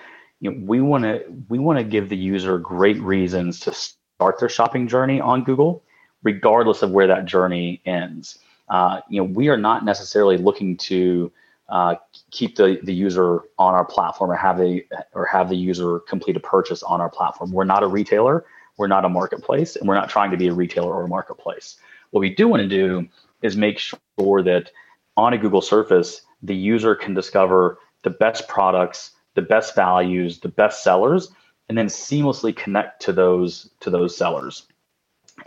you 0.41 0.52
know 0.52 0.58
we 0.65 0.82
want 0.82 1.06
to 1.06 1.24
we 1.48 1.58
want 1.58 1.80
to 1.80 1.84
give 1.86 2.10
the 2.10 2.18
user 2.18 2.58
great 2.60 3.00
reasons 3.02 3.62
to 3.62 3.74
start 3.74 4.39
their 4.39 4.50
shopping 4.50 4.88
journey 4.88 5.22
on 5.22 5.44
google 5.44 5.86
regardless 6.26 6.82
of 6.82 6.91
where 6.91 7.08
that 7.08 7.26
journey 7.26 7.82
ends. 7.86 8.39
Uh, 8.68 9.00
you 9.08 9.22
know 9.22 9.24
we 9.24 9.48
are 9.48 9.58
not 9.58 9.86
necessarily 9.86 10.38
looking 10.38 10.76
to 10.76 11.32
uh, 11.70 11.96
keep 12.36 12.58
the, 12.58 12.80
the 12.84 12.93
user 12.93 13.43
on 13.58 13.74
our 13.74 13.86
platform 13.86 14.30
or 14.30 14.36
have 14.36 14.58
the 14.58 14.86
or 15.13 15.26
have 15.26 15.48
the 15.48 15.56
user 15.56 16.00
complete 16.02 16.36
a 16.36 16.39
purchase 16.39 16.84
on 16.84 17.00
our 17.00 17.10
platform. 17.10 17.52
We're 17.52 17.63
not 17.63 17.82
a 17.82 17.88
retailer, 17.88 18.45
we're 18.78 18.88
not 18.88 19.06
a 19.06 19.10
marketplace, 19.10 19.78
and 19.78 19.88
we're 19.88 19.95
not 19.95 20.10
trying 20.10 20.32
to 20.32 20.38
be 20.38 20.48
a 20.48 20.54
retailer 20.54 20.93
or 20.93 21.04
a 21.04 21.08
marketplace. 21.08 21.78
What 22.12 22.19
we 22.19 22.30
do 22.30 22.48
want 22.50 22.62
to 22.62 22.67
do 22.67 23.08
is 23.41 23.56
make 23.56 23.80
sure 23.80 24.43
that 24.43 24.71
on 25.15 25.34
a 25.34 25.38
Google 25.38 25.62
surface, 25.62 26.21
the 26.43 26.56
user 26.56 26.93
can 26.93 27.13
discover 27.13 27.80
the 28.04 28.10
best 28.10 28.50
products, 28.50 29.12
the 29.36 29.41
best 29.41 29.74
values, 29.74 30.39
the 30.39 30.50
best 30.50 30.84
sellers, 30.84 31.30
and 31.69 31.78
then 31.78 31.88
seamlessly 31.88 32.54
connect 32.54 33.02
to 33.04 33.13
those 33.13 33.69
to 33.80 33.89
those 33.89 34.15
sellers. 34.15 34.67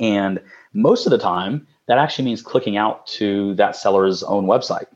And 0.00 0.40
most 0.72 1.06
of 1.06 1.10
the 1.10 1.18
time, 1.18 1.66
that 1.86 1.98
actually 1.98 2.24
means 2.24 2.40
clicking 2.40 2.78
out 2.78 3.06
to 3.18 3.54
that 3.56 3.76
seller's 3.76 4.22
own 4.22 4.46
website 4.46 4.86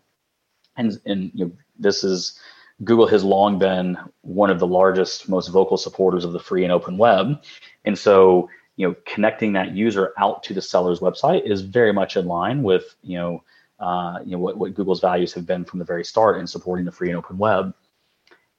and 0.76 1.00
and 1.05 1.31
you 1.35 1.46
know, 1.46 1.52
this 1.78 2.04
is 2.04 2.38
Google 2.85 3.06
has 3.06 3.24
long 3.24 3.58
been 3.58 3.96
one 4.22 4.50
of 4.50 4.58
the 4.58 4.66
largest, 4.66 5.28
most 5.28 5.48
vocal 5.48 5.76
supporters 5.76 6.24
of 6.24 6.32
the 6.32 6.40
free 6.40 6.64
and 6.64 6.72
open 6.72 6.98
web, 6.98 7.42
and 7.85 7.98
so 7.98 8.48
you 8.76 8.88
know 8.88 8.96
connecting 9.06 9.52
that 9.52 9.72
user 9.72 10.12
out 10.18 10.42
to 10.44 10.54
the 10.54 10.62
seller's 10.62 11.00
website 11.00 11.44
is 11.44 11.61
very 11.61 11.92
much 11.92 12.16
in 12.16 12.26
line 12.26 12.62
with 12.62 12.94
you 13.02 13.18
know 13.18 13.44
uh, 13.78 14.20
you 14.24 14.32
know 14.32 14.38
what, 14.38 14.56
what 14.56 14.74
Google's 14.74 15.00
values 15.00 15.32
have 15.32 15.46
been 15.46 15.64
from 15.64 15.78
the 15.78 15.85
very 15.85 16.04
start 16.04 16.38
in 16.38 16.46
supporting 16.46 16.85
the 16.85 16.92
free 16.92 17.08
and 17.08 17.18
open 17.18 17.37
web. 17.38 17.74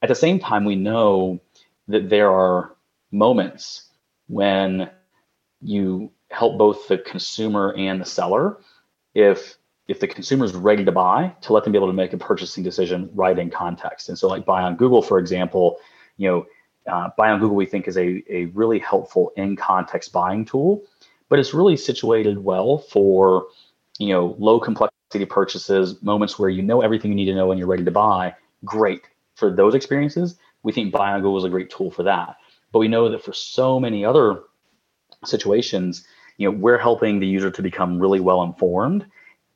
At 0.01 0.09
the 0.09 0.15
same 0.15 0.39
time, 0.39 0.65
we 0.65 0.75
know 0.75 1.39
that 1.87 2.09
there 2.09 2.31
are 2.31 2.75
moments 3.11 3.89
when 4.27 4.89
you 5.61 6.11
help 6.29 6.57
both 6.57 6.87
the 6.87 6.97
consumer 6.97 7.73
and 7.77 8.01
the 8.01 8.05
seller 8.05 8.57
if 9.13 9.57
if 9.87 9.99
the 9.99 10.07
consumer 10.07 10.45
is 10.45 10.53
ready 10.53 10.85
to 10.85 10.91
buy, 10.91 11.35
to 11.41 11.53
let 11.53 11.63
them 11.63 11.73
be 11.73 11.77
able 11.77 11.87
to 11.87 11.93
make 11.93 12.13
a 12.13 12.17
purchasing 12.17 12.63
decision 12.63 13.09
right 13.13 13.37
in 13.37 13.49
context. 13.49 14.09
And 14.09 14.17
so, 14.17 14.27
like 14.27 14.45
buy 14.45 14.61
on 14.63 14.75
Google, 14.75 15.01
for 15.01 15.19
example, 15.19 15.77
you 16.17 16.29
know, 16.29 16.45
uh, 16.91 17.09
buy 17.17 17.29
on 17.29 17.39
Google 17.39 17.55
we 17.55 17.65
think 17.65 17.87
is 17.87 17.97
a, 17.97 18.23
a 18.29 18.45
really 18.47 18.79
helpful 18.79 19.31
in 19.35 19.55
context 19.55 20.11
buying 20.11 20.45
tool, 20.45 20.83
but 21.29 21.39
it's 21.39 21.53
really 21.53 21.77
situated 21.77 22.43
well 22.43 22.77
for 22.77 23.47
you 23.99 24.09
know 24.09 24.35
low 24.39 24.59
complexity 24.59 25.25
purchases, 25.25 26.01
moments 26.01 26.39
where 26.39 26.49
you 26.49 26.61
know 26.61 26.81
everything 26.81 27.11
you 27.11 27.15
need 27.15 27.25
to 27.25 27.35
know 27.35 27.51
and 27.51 27.59
you're 27.59 27.67
ready 27.67 27.83
to 27.83 27.91
buy. 27.91 28.33
Great 28.65 29.01
for 29.35 29.53
those 29.53 29.75
experiences. 29.75 30.37
We 30.63 30.71
think 30.71 30.93
buy 30.93 31.11
on 31.11 31.21
Google 31.21 31.37
is 31.39 31.43
a 31.43 31.49
great 31.49 31.69
tool 31.69 31.91
for 31.91 32.03
that. 32.03 32.37
But 32.71 32.79
we 32.79 32.87
know 32.87 33.09
that 33.09 33.23
for 33.23 33.33
so 33.33 33.79
many 33.79 34.05
other 34.05 34.43
situations, 35.25 36.05
you 36.37 36.49
know, 36.49 36.57
we're 36.57 36.77
helping 36.77 37.19
the 37.19 37.27
user 37.27 37.51
to 37.51 37.61
become 37.61 37.99
really 37.99 38.19
well 38.19 38.41
informed 38.43 39.05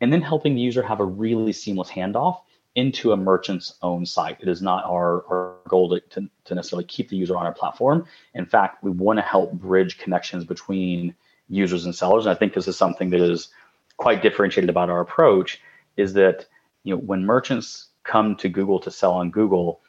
and 0.01 0.11
then 0.11 0.21
helping 0.21 0.55
the 0.55 0.61
user 0.61 0.81
have 0.81 0.99
a 0.99 1.05
really 1.05 1.53
seamless 1.53 1.89
handoff 1.89 2.41
into 2.75 3.11
a 3.11 3.17
merchant's 3.17 3.73
own 3.81 4.05
site. 4.05 4.37
It 4.39 4.47
is 4.47 4.61
not 4.61 4.85
our, 4.85 5.25
our 5.27 5.55
goal 5.67 5.89
to, 5.89 5.99
to, 6.11 6.29
to 6.45 6.55
necessarily 6.55 6.85
keep 6.85 7.09
the 7.09 7.17
user 7.17 7.35
on 7.35 7.45
our 7.45 7.53
platform. 7.53 8.05
In 8.35 8.45
fact, 8.45 8.83
we 8.83 8.91
want 8.91 9.17
to 9.17 9.23
help 9.23 9.51
bridge 9.53 9.97
connections 9.97 10.45
between 10.45 11.15
users 11.49 11.85
and 11.85 11.95
sellers. 11.95 12.25
And 12.25 12.35
I 12.35 12.37
think 12.37 12.53
this 12.53 12.67
is 12.67 12.77
something 12.77 13.09
that 13.09 13.21
is 13.21 13.49
quite 13.97 14.21
differentiated 14.21 14.69
about 14.69 14.89
our 14.89 15.01
approach 15.01 15.59
is 15.95 16.13
that 16.13 16.45
you 16.83 16.93
know 16.93 17.01
when 17.01 17.25
merchants 17.25 17.87
come 18.03 18.35
to 18.37 18.47
Google 18.47 18.79
to 18.81 18.91
sell 18.91 19.13
on 19.13 19.31
Google, 19.31 19.81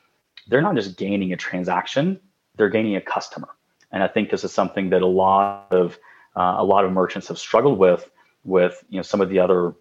they're 0.48 0.62
not 0.62 0.74
just 0.74 0.96
gaining 0.96 1.32
a 1.32 1.36
transaction, 1.36 2.18
they're 2.56 2.70
gaining 2.70 2.96
a 2.96 3.00
customer. 3.00 3.48
And 3.92 4.02
I 4.02 4.08
think 4.08 4.30
this 4.30 4.44
is 4.44 4.52
something 4.52 4.90
that 4.90 5.02
a 5.02 5.06
lot 5.06 5.68
of 5.70 5.98
uh, 6.34 6.56
a 6.58 6.64
lot 6.64 6.84
of 6.84 6.92
merchants 6.92 7.28
have 7.28 7.38
struggled 7.38 7.78
with 7.78 8.10
with 8.44 8.82
you 8.88 8.96
know 8.96 9.02
some 9.02 9.20
of 9.20 9.28
the 9.28 9.38
other 9.40 9.74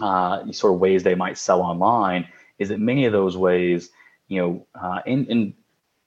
uh, 0.00 0.50
sort 0.52 0.74
of 0.74 0.80
ways 0.80 1.02
they 1.02 1.14
might 1.14 1.38
sell 1.38 1.60
online 1.60 2.28
is 2.58 2.68
that 2.68 2.80
many 2.80 3.04
of 3.04 3.12
those 3.12 3.36
ways, 3.36 3.90
you 4.28 4.40
know, 4.40 4.66
uh, 4.80 5.00
and, 5.06 5.26
and 5.28 5.54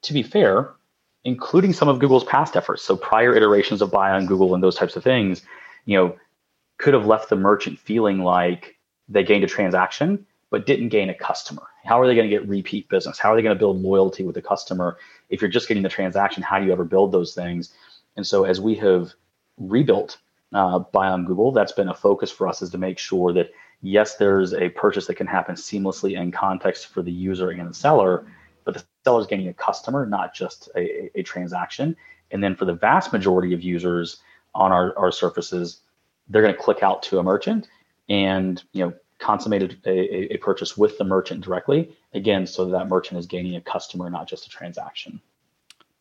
to 0.04 0.14
be 0.14 0.24
fair, 0.24 0.72
including 1.24 1.74
some 1.74 1.88
of 1.88 2.00
Google's 2.00 2.24
past 2.24 2.56
efforts, 2.56 2.84
so 2.84 2.96
prior 2.96 3.36
iterations 3.36 3.82
of 3.82 3.92
buy 3.92 4.12
on 4.12 4.26
Google 4.26 4.54
and 4.54 4.64
those 4.64 4.76
types 4.76 4.96
of 4.96 5.04
things, 5.04 5.42
you 5.86 5.98
know, 5.98 6.16
could 6.78 6.94
have 6.94 7.06
left 7.06 7.30
the 7.30 7.36
merchant 7.36 7.80
feeling 7.80 8.20
like 8.20 8.78
they 9.08 9.24
gained 9.24 9.44
a 9.44 9.48
transaction 9.48 10.26
but 10.50 10.66
didn't 10.66 10.90
gain 10.90 11.10
a 11.10 11.14
customer. 11.14 11.64
How 11.84 12.00
are 12.00 12.08
they 12.08 12.16
going 12.16 12.30
to 12.30 12.36
get 12.36 12.48
repeat 12.48 12.88
business? 12.88 13.20
How 13.20 13.34
are 13.34 13.36
they 13.36 13.42
going 13.42 13.56
to 13.56 13.60
build 13.60 13.82
loyalty 13.82 14.24
with 14.24 14.36
the 14.36 14.42
customer? 14.42 14.98
If 15.30 15.42
you're 15.42 15.50
just 15.50 15.68
getting 15.68 15.84
the 15.84 15.90
transaction, 15.90 16.44
how 16.44 16.60
do 16.60 16.66
you 16.66 16.72
ever 16.72 16.86
build 16.86 17.12
those 17.12 17.34
things? 17.34 17.74
And 18.16 18.26
so 18.26 18.46
as 18.46 18.62
we 18.62 18.76
have 18.76 19.14
rebuilt 19.58 20.18
uh, 20.54 20.80
buy 20.80 21.08
on 21.08 21.26
Google, 21.26 21.52
that's 21.52 21.72
been 21.72 21.90
a 21.90 21.94
focus 21.94 22.32
for 22.32 22.48
us 22.48 22.62
is 22.62 22.70
to 22.70 22.78
make 22.78 23.00
sure 23.00 23.34
that 23.34 23.52
yes, 23.82 24.16
there's 24.16 24.54
a 24.54 24.70
purchase 24.70 25.08
that 25.08 25.16
can 25.16 25.28
happen 25.28 25.56
seamlessly 25.56 26.20
in 26.20 26.32
context 26.32 26.88
for 26.88 27.02
the 27.02 27.12
user 27.12 27.50
and 27.50 27.70
the 27.70 27.74
seller, 27.74 28.26
but 28.64 28.74
the 28.74 28.84
seller 29.04 29.22
is 29.22 29.28
getting 29.28 29.48
a 29.48 29.54
customer, 29.54 30.06
not 30.06 30.34
just 30.34 30.70
a, 30.76 31.12
a, 31.18 31.24
transaction. 31.24 31.96
And 32.32 32.44
then 32.44 32.56
for 32.56 32.66
the 32.66 32.74
vast 32.74 33.14
majority 33.14 33.54
of 33.54 33.62
users 33.62 34.18
on 34.54 34.72
our, 34.72 34.98
our 34.98 35.12
surfaces, 35.12 35.82
they're 36.28 36.42
going 36.42 36.54
to 36.54 36.62
click 36.62 36.82
out 36.82 37.04
to 37.04 37.20
a 37.20 37.24
merchant 37.24 37.68
and 38.10 38.64
you 38.74 38.86
know 38.86 38.94
consummated 39.20 39.80
a, 39.86 40.34
a 40.34 40.38
purchase 40.38 40.78
with 40.78 40.98
the 40.98 41.04
merchant 41.04 41.42
directly 41.42 41.90
again 42.14 42.46
so 42.46 42.66
that 42.66 42.88
merchant 42.88 43.20
is 43.20 43.26
gaining 43.26 43.56
a 43.56 43.62
customer 43.62 44.10
not 44.10 44.28
just 44.28 44.46
a 44.46 44.50
transaction 44.50 45.22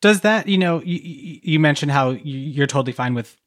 does 0.01 0.21
that 0.21 0.47
you 0.47 0.57
know 0.57 0.81
you, 0.83 1.39
you 1.41 1.59
mentioned 1.59 1.91
how 1.91 2.11
you're 2.23 2.67
totally 2.67 2.91
fine 2.91 3.13
with 3.13 3.37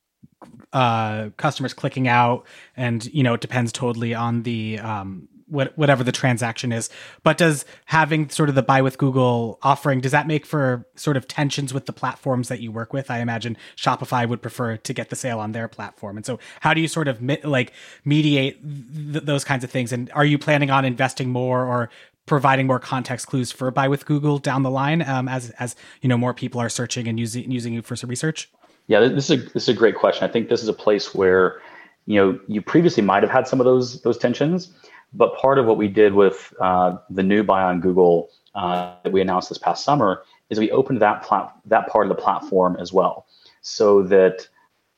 uh, 0.72 1.30
customers 1.36 1.74
clicking 1.74 2.08
out, 2.08 2.44
and 2.76 3.06
you 3.06 3.22
know 3.22 3.34
it 3.34 3.40
depends 3.40 3.72
totally 3.72 4.14
on 4.14 4.42
the 4.42 4.78
um, 4.78 5.28
what, 5.46 5.76
whatever 5.78 6.04
the 6.04 6.12
transaction 6.12 6.72
is. 6.72 6.90
But 7.22 7.38
does 7.38 7.64
having 7.86 8.28
sort 8.28 8.48
of 8.48 8.54
the 8.54 8.62
buy 8.62 8.82
with 8.82 8.98
Google 8.98 9.58
offering 9.62 10.00
does 10.00 10.12
that 10.12 10.26
make 10.26 10.44
for 10.44 10.86
sort 10.94 11.16
of 11.16 11.26
tensions 11.26 11.72
with 11.72 11.86
the 11.86 11.92
platforms 11.92 12.48
that 12.48 12.60
you 12.60 12.70
work 12.70 12.92
with? 12.92 13.10
I 13.10 13.20
imagine 13.20 13.56
Shopify 13.76 14.28
would 14.28 14.42
prefer 14.42 14.76
to 14.76 14.92
get 14.92 15.10
the 15.10 15.16
sale 15.16 15.40
on 15.40 15.52
their 15.52 15.68
platform, 15.68 16.16
and 16.16 16.26
so 16.26 16.38
how 16.60 16.74
do 16.74 16.80
you 16.80 16.88
sort 16.88 17.08
of 17.08 17.22
like 17.44 17.72
mediate 18.04 18.62
th- 18.62 19.24
those 19.24 19.44
kinds 19.44 19.64
of 19.64 19.70
things? 19.70 19.92
And 19.92 20.10
are 20.14 20.24
you 20.24 20.38
planning 20.38 20.70
on 20.70 20.84
investing 20.84 21.30
more 21.30 21.64
or 21.64 21.90
providing 22.26 22.66
more 22.66 22.78
context 22.78 23.26
clues 23.26 23.50
for 23.50 23.70
buy 23.70 23.88
with 23.88 24.04
Google 24.04 24.38
down 24.38 24.62
the 24.62 24.70
line 24.70 25.00
um, 25.00 25.28
as 25.28 25.50
as 25.52 25.74
you 26.02 26.08
know 26.08 26.18
more 26.18 26.34
people 26.34 26.60
are 26.60 26.68
searching 26.68 27.08
and 27.08 27.18
using 27.18 27.50
using 27.50 27.72
you 27.72 27.82
for 27.82 27.96
some 27.96 28.10
research? 28.10 28.50
Yeah, 28.88 29.00
this 29.00 29.30
is 29.30 29.38
a, 29.38 29.42
this 29.50 29.62
is 29.64 29.68
a 29.68 29.74
great 29.74 29.94
question. 29.94 30.28
I 30.28 30.32
think 30.32 30.48
this 30.48 30.62
is 30.62 30.68
a 30.68 30.72
place 30.72 31.14
where 31.14 31.60
you 32.06 32.16
know 32.16 32.40
you 32.48 32.60
previously 32.62 33.02
might 33.02 33.22
have 33.22 33.30
had 33.30 33.46
some 33.46 33.60
of 33.60 33.64
those 33.64 34.00
those 34.02 34.18
tensions, 34.18 34.72
but 35.12 35.36
part 35.36 35.58
of 35.58 35.66
what 35.66 35.76
we 35.76 35.88
did 35.88 36.14
with 36.14 36.52
uh, 36.60 36.96
the 37.10 37.22
new 37.22 37.44
buy 37.44 37.62
on 37.62 37.80
Google 37.80 38.30
uh, 38.54 38.94
that 39.04 39.12
we 39.12 39.20
announced 39.20 39.50
this 39.50 39.58
past 39.58 39.84
summer 39.84 40.24
is 40.50 40.58
we 40.58 40.70
opened 40.70 41.02
that 41.02 41.22
plat- 41.22 41.54
that 41.66 41.88
part 41.88 42.06
of 42.06 42.16
the 42.16 42.20
platform 42.20 42.76
as 42.80 42.90
well, 42.90 43.26
so 43.60 44.02
that 44.04 44.48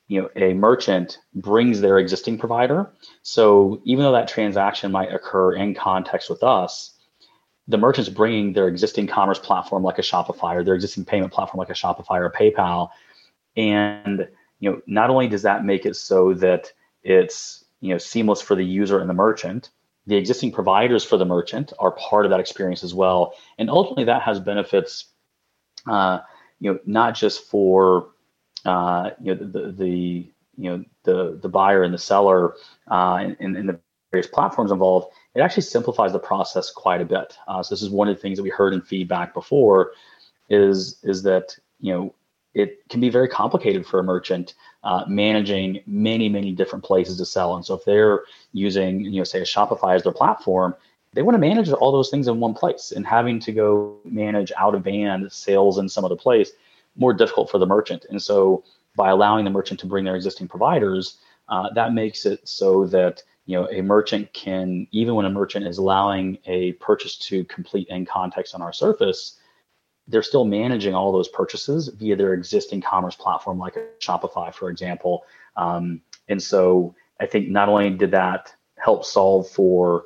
you 0.07 0.21
know 0.21 0.29
a 0.37 0.53
merchant 0.53 1.17
brings 1.35 1.81
their 1.81 1.99
existing 1.99 2.37
provider. 2.37 2.89
So 3.23 3.81
even 3.83 4.05
though 4.05 4.13
that 4.13 4.29
transaction 4.29 4.89
might 4.93 5.13
occur 5.13 5.53
in 5.53 5.75
context 5.75 6.29
with 6.29 6.43
us, 6.43 6.93
the 7.67 7.77
merchants 7.77 8.09
bringing 8.09 8.53
their 8.53 8.69
existing 8.69 9.07
commerce 9.07 9.39
platform 9.39 9.83
like 9.83 9.99
a 9.99 10.01
Shopify 10.01 10.55
or 10.55 10.63
their 10.63 10.75
existing 10.75 11.03
payment 11.03 11.33
platform 11.33 11.59
like 11.59 11.69
a 11.69 11.73
Shopify 11.73 12.19
or 12.19 12.29
PayPal, 12.29 12.89
and 13.55 14.27
you 14.59 14.71
know 14.71 14.81
not 14.87 15.09
only 15.09 15.27
does 15.27 15.41
that 15.43 15.65
make 15.65 15.85
it 15.85 15.95
so 15.95 16.33
that 16.35 16.71
it's 17.03 17.65
you 17.79 17.89
know 17.89 17.97
seamless 17.97 18.41
for 18.41 18.55
the 18.55 18.65
user 18.65 18.99
and 18.99 19.09
the 19.09 19.13
merchant, 19.13 19.69
the 20.07 20.15
existing 20.15 20.51
providers 20.51 21.03
for 21.03 21.17
the 21.17 21.25
merchant 21.25 21.73
are 21.79 21.91
part 21.91 22.25
of 22.25 22.31
that 22.31 22.39
experience 22.39 22.83
as 22.83 22.93
well, 22.93 23.33
and 23.57 23.69
ultimately 23.69 24.05
that 24.05 24.21
has 24.21 24.39
benefits. 24.39 25.05
Uh, 25.87 26.19
you 26.59 26.71
know, 26.71 26.79
not 26.85 27.15
just 27.15 27.49
for 27.49 28.09
uh, 28.65 29.09
you 29.21 29.33
know 29.33 29.45
the, 29.45 29.71
the 29.71 30.31
you 30.57 30.69
know 30.69 30.83
the 31.03 31.39
the 31.41 31.49
buyer 31.49 31.83
and 31.83 31.93
the 31.93 31.97
seller 31.97 32.55
uh, 32.89 33.15
and, 33.39 33.57
and 33.57 33.67
the 33.67 33.79
various 34.11 34.27
platforms 34.27 34.71
involved, 34.71 35.07
it 35.35 35.41
actually 35.41 35.63
simplifies 35.63 36.11
the 36.11 36.19
process 36.19 36.69
quite 36.69 37.01
a 37.01 37.05
bit. 37.05 37.37
Uh, 37.47 37.63
so 37.63 37.73
this 37.73 37.81
is 37.81 37.89
one 37.89 38.07
of 38.07 38.15
the 38.15 38.21
things 38.21 38.37
that 38.37 38.43
we 38.43 38.49
heard 38.49 38.73
in 38.73 38.81
feedback 38.81 39.33
before, 39.33 39.93
is 40.49 40.99
is 41.03 41.23
that 41.23 41.57
you 41.79 41.93
know 41.93 42.13
it 42.53 42.87
can 42.89 42.99
be 42.99 43.09
very 43.09 43.27
complicated 43.27 43.85
for 43.85 43.99
a 43.99 44.03
merchant 44.03 44.55
uh, 44.83 45.03
managing 45.07 45.81
many 45.85 46.29
many 46.29 46.51
different 46.51 46.83
places 46.83 47.17
to 47.17 47.25
sell. 47.25 47.55
And 47.55 47.65
so 47.65 47.75
if 47.75 47.85
they're 47.85 48.23
using 48.53 49.01
you 49.01 49.19
know 49.19 49.23
say 49.23 49.39
a 49.39 49.43
Shopify 49.43 49.95
as 49.95 50.03
their 50.03 50.11
platform, 50.11 50.75
they 51.13 51.21
want 51.21 51.35
to 51.35 51.39
manage 51.39 51.71
all 51.71 51.91
those 51.91 52.09
things 52.09 52.27
in 52.27 52.39
one 52.39 52.53
place, 52.53 52.91
and 52.91 53.05
having 53.05 53.39
to 53.41 53.51
go 53.51 53.97
manage 54.05 54.51
out 54.57 54.75
of 54.75 54.83
band 54.83 55.31
sales 55.31 55.77
in 55.77 55.89
some 55.89 56.05
other 56.05 56.15
place 56.15 56.51
more 56.97 57.13
difficult 57.13 57.49
for 57.49 57.57
the 57.57 57.65
merchant. 57.65 58.05
And 58.09 58.21
so 58.21 58.63
by 58.95 59.09
allowing 59.09 59.45
the 59.45 59.51
merchant 59.51 59.79
to 59.81 59.85
bring 59.85 60.03
their 60.03 60.15
existing 60.15 60.47
providers, 60.49 61.17
uh, 61.47 61.69
that 61.73 61.93
makes 61.93 62.25
it 62.25 62.47
so 62.47 62.85
that 62.87 63.23
you 63.45 63.57
know 63.57 63.67
a 63.69 63.81
merchant 63.81 64.31
can 64.33 64.87
even 64.91 65.15
when 65.15 65.25
a 65.25 65.29
merchant 65.29 65.65
is 65.67 65.77
allowing 65.77 66.37
a 66.45 66.73
purchase 66.73 67.17
to 67.17 67.43
complete 67.45 67.87
in 67.89 68.05
context 68.05 68.53
on 68.53 68.61
our 68.61 68.73
surface 68.73 69.37
they're 70.11 70.23
still 70.23 70.45
managing 70.45 70.93
all 70.93 71.11
those 71.11 71.27
purchases 71.29 71.87
via 71.87 72.15
their 72.15 72.33
existing 72.33 72.81
commerce 72.81 73.15
platform 73.15 73.57
like 73.57 73.75
shopify 73.99 74.53
for 74.53 74.69
example 74.69 75.23
um, 75.57 76.01
and 76.27 76.41
so 76.41 76.93
i 77.19 77.25
think 77.25 77.49
not 77.49 77.69
only 77.69 77.89
did 77.89 78.11
that 78.11 78.53
help 78.77 79.05
solve 79.05 79.47
for 79.49 80.05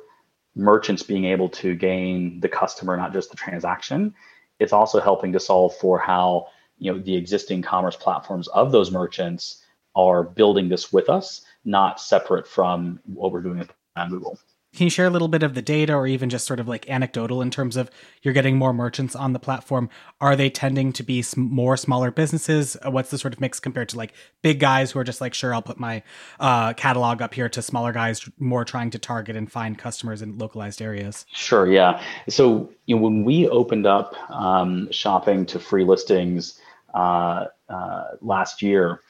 merchants 0.54 1.02
being 1.02 1.24
able 1.24 1.48
to 1.48 1.74
gain 1.74 2.40
the 2.40 2.48
customer 2.48 2.96
not 2.96 3.12
just 3.12 3.30
the 3.30 3.36
transaction 3.36 4.14
it's 4.58 4.72
also 4.72 5.00
helping 5.00 5.32
to 5.32 5.40
solve 5.40 5.74
for 5.76 5.98
how 5.98 6.46
you 6.78 6.92
know 6.92 6.98
the 6.98 7.14
existing 7.14 7.62
commerce 7.62 7.96
platforms 7.96 8.48
of 8.48 8.72
those 8.72 8.90
merchants 8.90 9.62
are 9.96 10.22
building 10.22 10.68
this 10.68 10.92
with 10.92 11.08
us, 11.08 11.40
not 11.64 12.00
separate 12.00 12.46
from 12.46 13.00
what 13.06 13.32
we're 13.32 13.40
doing 13.40 13.66
at 13.96 14.10
Google. 14.10 14.38
Can 14.76 14.84
you 14.84 14.90
share 14.90 15.06
a 15.06 15.10
little 15.10 15.28
bit 15.28 15.42
of 15.42 15.54
the 15.54 15.62
data 15.62 15.94
or 15.94 16.06
even 16.06 16.28
just 16.28 16.46
sort 16.46 16.60
of 16.60 16.68
like 16.68 16.88
anecdotal 16.90 17.40
in 17.40 17.50
terms 17.50 17.76
of 17.76 17.90
you're 18.22 18.34
getting 18.34 18.58
more 18.58 18.74
merchants 18.74 19.16
on 19.16 19.32
the 19.32 19.38
platform? 19.38 19.88
Are 20.20 20.36
they 20.36 20.50
tending 20.50 20.92
to 20.92 21.02
be 21.02 21.24
more 21.34 21.78
smaller 21.78 22.10
businesses? 22.10 22.76
Uh, 22.84 22.90
what's 22.90 23.10
the 23.10 23.16
sort 23.16 23.32
of 23.32 23.40
mix 23.40 23.58
compared 23.58 23.88
to 23.88 23.96
like 23.96 24.12
big 24.42 24.60
guys 24.60 24.90
who 24.90 24.98
are 24.98 25.04
just 25.04 25.22
like, 25.22 25.32
sure, 25.32 25.54
I'll 25.54 25.62
put 25.62 25.80
my 25.80 26.02
uh, 26.38 26.74
catalog 26.74 27.22
up 27.22 27.32
here 27.32 27.48
to 27.48 27.62
smaller 27.62 27.90
guys 27.92 28.28
more 28.38 28.66
trying 28.66 28.90
to 28.90 28.98
target 28.98 29.34
and 29.34 29.50
find 29.50 29.78
customers 29.78 30.20
in 30.20 30.36
localized 30.36 30.82
areas? 30.82 31.24
Sure, 31.32 31.66
yeah. 31.66 32.02
So 32.28 32.70
you 32.84 32.96
know, 32.96 33.02
when 33.02 33.24
we 33.24 33.48
opened 33.48 33.86
up 33.86 34.14
um, 34.30 34.92
shopping 34.92 35.46
to 35.46 35.58
free 35.58 35.84
listings 35.84 36.60
uh, 36.92 37.46
uh, 37.70 38.04
last 38.20 38.60
year, 38.60 39.00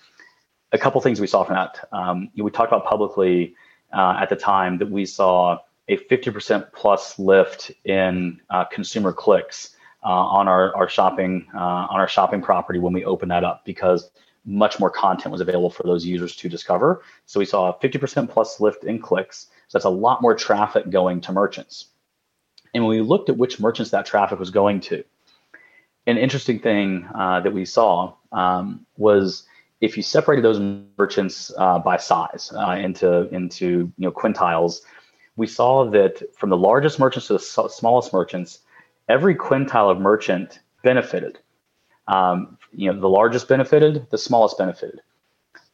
a 0.70 0.78
couple 0.78 1.00
things 1.00 1.20
we 1.20 1.26
saw 1.26 1.42
from 1.42 1.56
that. 1.56 1.88
Um, 1.90 2.30
we 2.36 2.50
talked 2.52 2.72
about 2.72 2.86
publicly 2.86 3.56
uh, 3.92 4.18
at 4.20 4.28
the 4.28 4.36
time 4.36 4.78
that 4.78 4.90
we 4.90 5.06
saw 5.06 5.58
a 5.88 5.96
50% 5.96 6.72
plus 6.72 7.18
lift 7.18 7.70
in 7.84 8.40
uh, 8.50 8.64
consumer 8.64 9.12
clicks 9.12 9.76
uh, 10.02 10.08
on 10.08 10.48
our, 10.48 10.74
our 10.76 10.88
shopping 10.88 11.46
uh, 11.54 11.58
on 11.58 12.00
our 12.00 12.08
shopping 12.08 12.42
property 12.42 12.78
when 12.78 12.92
we 12.92 13.04
opened 13.04 13.30
that 13.30 13.44
up 13.44 13.64
because 13.64 14.10
much 14.44 14.78
more 14.78 14.90
content 14.90 15.32
was 15.32 15.40
available 15.40 15.70
for 15.70 15.82
those 15.82 16.04
users 16.04 16.36
to 16.36 16.48
discover. 16.48 17.02
So 17.26 17.40
we 17.40 17.46
saw 17.46 17.70
a 17.70 17.74
50% 17.74 18.30
plus 18.30 18.60
lift 18.60 18.84
in 18.84 19.00
clicks. 19.00 19.48
So 19.66 19.78
that's 19.78 19.84
a 19.84 19.90
lot 19.90 20.22
more 20.22 20.36
traffic 20.36 20.88
going 20.88 21.20
to 21.22 21.32
merchants. 21.32 21.86
And 22.72 22.84
when 22.84 22.96
we 22.96 23.02
looked 23.02 23.28
at 23.28 23.36
which 23.36 23.58
merchants 23.58 23.90
that 23.90 24.06
traffic 24.06 24.38
was 24.38 24.50
going 24.50 24.80
to, 24.82 25.02
an 26.06 26.18
interesting 26.18 26.60
thing 26.60 27.08
uh, 27.12 27.40
that 27.40 27.52
we 27.52 27.64
saw 27.64 28.14
um, 28.30 28.86
was 28.96 29.44
if 29.80 29.96
you 29.96 30.02
separated 30.02 30.44
those 30.44 30.60
merchants 30.98 31.52
uh, 31.58 31.78
by 31.78 31.96
size 31.96 32.52
uh, 32.54 32.72
into 32.72 33.28
into 33.34 33.92
you 33.96 34.06
know 34.06 34.10
quintiles, 34.10 34.80
we 35.36 35.46
saw 35.46 35.88
that 35.90 36.22
from 36.36 36.50
the 36.50 36.56
largest 36.56 36.98
merchants 36.98 37.26
to 37.28 37.34
the 37.34 37.68
smallest 37.68 38.12
merchants, 38.12 38.60
every 39.08 39.34
quintile 39.34 39.90
of 39.90 40.00
merchant 40.00 40.60
benefited. 40.82 41.38
Um, 42.08 42.56
you 42.72 42.92
know, 42.92 43.00
the 43.00 43.08
largest 43.08 43.48
benefited, 43.48 44.06
the 44.10 44.18
smallest 44.18 44.58
benefited, 44.58 45.00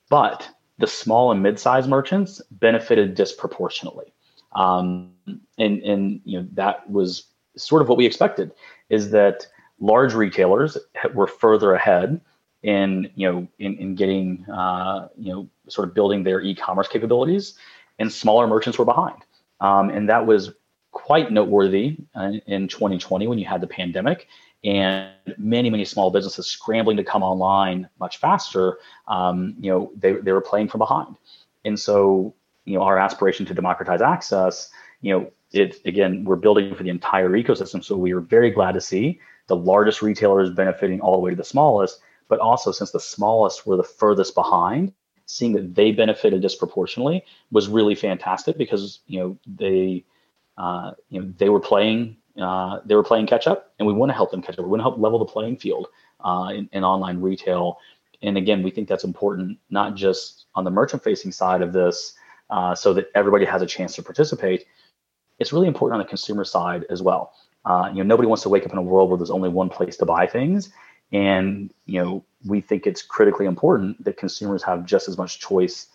but 0.08 0.48
the 0.78 0.86
small 0.86 1.30
and 1.30 1.42
mid-sized 1.42 1.88
merchants 1.88 2.40
benefited 2.50 3.14
disproportionately. 3.14 4.12
Um, 4.54 5.12
and 5.58 5.82
and 5.82 6.20
you 6.24 6.40
know 6.40 6.48
that 6.54 6.90
was 6.90 7.24
sort 7.56 7.82
of 7.82 7.88
what 7.88 7.98
we 7.98 8.06
expected 8.06 8.52
is 8.88 9.10
that 9.10 9.46
large 9.78 10.14
retailers 10.14 10.76
were 11.14 11.26
further 11.26 11.74
ahead 11.74 12.20
in 12.62 13.10
you 13.14 13.30
know 13.30 13.48
in, 13.58 13.76
in 13.76 13.94
getting 13.94 14.44
uh, 14.50 15.08
you 15.16 15.32
know 15.32 15.48
sort 15.68 15.88
of 15.88 15.94
building 15.94 16.22
their 16.22 16.40
e-commerce 16.40 16.88
capabilities, 16.88 17.54
and 17.98 18.12
smaller 18.12 18.46
merchants 18.46 18.78
were 18.78 18.84
behind, 18.84 19.22
um, 19.60 19.90
and 19.90 20.08
that 20.08 20.26
was 20.26 20.52
quite 20.92 21.32
noteworthy 21.32 21.96
uh, 22.14 22.32
in 22.46 22.68
2020 22.68 23.26
when 23.26 23.38
you 23.38 23.46
had 23.46 23.60
the 23.60 23.66
pandemic 23.66 24.28
and 24.64 25.10
many 25.38 25.70
many 25.70 25.84
small 25.84 26.10
businesses 26.10 26.46
scrambling 26.46 26.96
to 26.96 27.04
come 27.04 27.22
online 27.22 27.88
much 27.98 28.18
faster. 28.18 28.78
Um, 29.08 29.56
you 29.58 29.70
know 29.70 29.92
they 29.96 30.12
they 30.12 30.32
were 30.32 30.40
playing 30.40 30.68
from 30.68 30.78
behind, 30.78 31.16
and 31.64 31.78
so 31.78 32.34
you 32.64 32.78
know 32.78 32.84
our 32.84 32.98
aspiration 32.98 33.44
to 33.46 33.54
democratize 33.54 34.00
access. 34.00 34.70
You 35.00 35.14
know 35.14 35.32
it 35.52 35.80
again 35.84 36.24
we're 36.24 36.36
building 36.36 36.74
for 36.74 36.84
the 36.84 36.90
entire 36.90 37.30
ecosystem, 37.30 37.82
so 37.82 37.96
we 37.96 38.12
are 38.12 38.20
very 38.20 38.50
glad 38.50 38.72
to 38.72 38.80
see 38.80 39.20
the 39.48 39.56
largest 39.56 40.00
retailers 40.00 40.50
benefiting 40.50 41.00
all 41.00 41.14
the 41.14 41.20
way 41.20 41.30
to 41.30 41.36
the 41.36 41.44
smallest 41.44 42.00
but 42.32 42.40
also 42.40 42.72
since 42.72 42.92
the 42.92 42.98
smallest 42.98 43.66
were 43.66 43.76
the 43.76 43.82
furthest 43.82 44.34
behind, 44.34 44.90
seeing 45.26 45.52
that 45.52 45.74
they 45.74 45.92
benefited 45.92 46.40
disproportionately 46.40 47.22
was 47.50 47.68
really 47.68 47.94
fantastic 47.94 48.56
because 48.56 49.00
you 49.06 49.20
know 49.20 49.38
they 49.46 50.02
uh, 50.56 50.92
you 51.10 51.20
know 51.20 51.30
they 51.36 51.50
were 51.50 51.60
playing 51.60 52.16
uh, 52.40 52.80
they 52.86 52.94
were 52.94 53.02
playing 53.02 53.26
catch 53.26 53.46
up, 53.46 53.74
and 53.78 53.86
we 53.86 53.92
want 53.92 54.08
to 54.08 54.14
help 54.14 54.30
them 54.30 54.40
catch 54.40 54.58
up. 54.58 54.64
We 54.64 54.70
want 54.70 54.80
to 54.80 54.84
help 54.84 54.96
level 54.96 55.18
the 55.18 55.26
playing 55.26 55.58
field 55.58 55.88
uh, 56.24 56.52
in, 56.54 56.70
in 56.72 56.84
online 56.84 57.20
retail. 57.20 57.76
And 58.22 58.38
again, 58.38 58.62
we 58.62 58.70
think 58.70 58.88
that's 58.88 59.04
important 59.04 59.58
not 59.68 59.94
just 59.94 60.46
on 60.54 60.64
the 60.64 60.70
merchant 60.70 61.04
facing 61.04 61.32
side 61.32 61.60
of 61.60 61.74
this, 61.74 62.14
uh, 62.48 62.74
so 62.74 62.94
that 62.94 63.10
everybody 63.14 63.44
has 63.44 63.60
a 63.60 63.66
chance 63.66 63.94
to 63.96 64.02
participate. 64.02 64.64
It's 65.38 65.52
really 65.52 65.68
important 65.68 66.00
on 66.00 66.06
the 66.06 66.08
consumer 66.08 66.44
side 66.44 66.86
as 66.88 67.02
well. 67.02 67.34
Uh, 67.66 67.90
you 67.92 67.98
know, 67.98 68.04
nobody 68.04 68.26
wants 68.26 68.42
to 68.44 68.48
wake 68.48 68.64
up 68.64 68.72
in 68.72 68.78
a 68.78 68.82
world 68.82 69.10
where 69.10 69.18
there's 69.18 69.30
only 69.30 69.50
one 69.50 69.68
place 69.68 69.98
to 69.98 70.06
buy 70.06 70.26
things, 70.26 70.72
and 71.12 71.72
you 71.86 72.02
know, 72.02 72.24
we 72.44 72.60
think 72.60 72.86
it's 72.86 73.02
critically 73.02 73.46
important 73.46 74.02
that 74.04 74.16
consumers 74.16 74.62
have 74.62 74.86
just 74.86 75.08
as 75.08 75.18
much 75.18 75.40
choice 75.40 75.86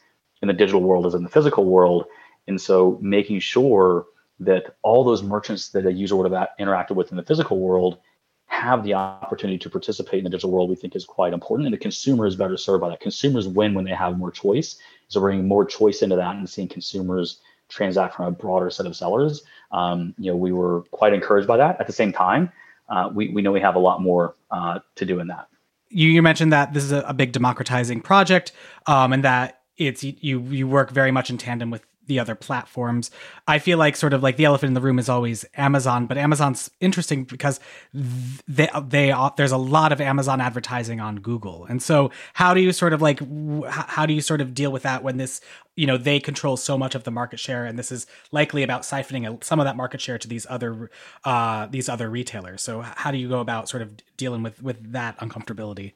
in 0.41 0.47
the 0.47 0.53
digital 0.53 0.81
world 0.81 1.05
as 1.05 1.13
in 1.13 1.23
the 1.23 1.29
physical 1.29 1.65
world. 1.65 2.05
And 2.47 2.61
so 2.61 2.97
making 3.01 3.39
sure 3.39 4.05
that 4.39 4.75
all 4.83 5.03
those 5.03 5.23
merchants 5.23 5.69
that 5.69 5.85
a 5.85 5.91
user 5.91 6.15
would 6.15 6.31
have 6.31 6.49
interacted 6.59 6.95
with 6.95 7.11
in 7.11 7.17
the 7.17 7.23
physical 7.23 7.59
world 7.59 7.97
have 8.45 8.83
the 8.83 8.93
opportunity 8.93 9.57
to 9.59 9.69
participate 9.69 10.19
in 10.19 10.23
the 10.23 10.29
digital 10.29 10.51
world, 10.51 10.69
we 10.69 10.75
think 10.75 10.95
is 10.95 11.05
quite 11.05 11.33
important. 11.33 11.67
And 11.67 11.73
the 11.73 11.79
consumer 11.79 12.25
is 12.25 12.35
better 12.35 12.55
served 12.55 12.81
by 12.81 12.89
that. 12.89 13.01
Consumers 13.01 13.47
win 13.47 13.73
when 13.73 13.83
they 13.83 13.91
have 13.91 14.17
more 14.17 14.31
choice. 14.31 14.77
So 15.09 15.19
bringing 15.19 15.47
more 15.47 15.65
choice 15.65 16.01
into 16.01 16.15
that 16.15 16.35
and 16.35 16.49
seeing 16.49 16.67
consumers 16.67 17.41
transact 17.67 18.15
from 18.15 18.25
a 18.25 18.31
broader 18.31 18.69
set 18.69 18.85
of 18.85 18.95
sellers, 18.95 19.43
um, 19.71 20.13
you 20.17 20.31
know, 20.31 20.37
we 20.37 20.53
were 20.53 20.83
quite 20.91 21.13
encouraged 21.13 21.47
by 21.47 21.57
that. 21.57 21.79
At 21.81 21.87
the 21.87 21.93
same 21.93 22.13
time, 22.13 22.51
uh, 22.89 23.09
we, 23.13 23.29
we 23.29 23.41
know 23.41 23.51
we 23.51 23.61
have 23.61 23.75
a 23.75 23.79
lot 23.79 24.01
more 24.01 24.35
uh, 24.51 24.79
to 24.95 25.05
do 25.05 25.19
in 25.19 25.27
that. 25.27 25.47
You, 25.89 26.09
you 26.09 26.21
mentioned 26.21 26.51
that 26.53 26.73
this 26.73 26.83
is 26.83 26.91
a, 26.91 27.01
a 27.01 27.13
big 27.13 27.31
democratizing 27.31 28.01
project 28.01 28.51
um, 28.87 29.13
and 29.13 29.23
that 29.23 29.61
it's 29.77 30.03
you 30.03 30.41
you 30.41 30.67
work 30.67 30.89
very 30.91 31.11
much 31.11 31.29
in 31.29 31.37
tandem 31.37 31.69
with 31.69 31.85
the 32.07 32.19
other 32.19 32.35
platforms. 32.35 33.11
I 33.47 33.59
feel 33.59 33.77
like 33.77 33.95
sort 33.95 34.13
of 34.13 34.23
like 34.23 34.37
the 34.37 34.45
elephant 34.45 34.69
in 34.69 34.73
the 34.73 34.81
room 34.81 34.99
is 34.99 35.09
always 35.09 35.45
Amazon, 35.55 36.07
but 36.07 36.17
Amazon's 36.17 36.69
interesting 36.79 37.23
because 37.23 37.59
they 37.93 38.69
they 38.83 39.13
there's 39.37 39.51
a 39.51 39.57
lot 39.57 39.91
of 39.91 40.01
Amazon 40.01 40.41
advertising 40.41 40.99
on 40.99 41.17
Google. 41.17 41.65
And 41.65 41.81
so 41.81 42.11
how 42.33 42.53
do 42.53 42.61
you 42.61 42.71
sort 42.71 42.93
of 42.93 43.01
like 43.01 43.19
how 43.67 44.05
do 44.05 44.13
you 44.13 44.21
sort 44.21 44.41
of 44.41 44.53
deal 44.53 44.71
with 44.71 44.83
that 44.83 45.03
when 45.03 45.17
this 45.17 45.41
you 45.75 45.85
know 45.85 45.97
they 45.97 46.19
control 46.19 46.57
so 46.57 46.77
much 46.77 46.95
of 46.95 47.03
the 47.03 47.11
market 47.11 47.39
share 47.39 47.65
and 47.65 47.77
this 47.77 47.91
is 47.91 48.07
likely 48.31 48.63
about 48.63 48.81
siphoning 48.81 49.43
some 49.43 49.59
of 49.59 49.65
that 49.65 49.77
market 49.77 50.01
share 50.01 50.17
to 50.17 50.27
these 50.27 50.47
other 50.49 50.89
uh 51.23 51.67
these 51.67 51.87
other 51.87 52.09
retailers. 52.09 52.61
So 52.61 52.81
how 52.81 53.11
do 53.11 53.17
you 53.17 53.29
go 53.29 53.39
about 53.39 53.69
sort 53.69 53.83
of 53.83 53.93
dealing 54.17 54.43
with 54.43 54.61
with 54.61 54.91
that 54.91 55.17
uncomfortability? 55.19 55.93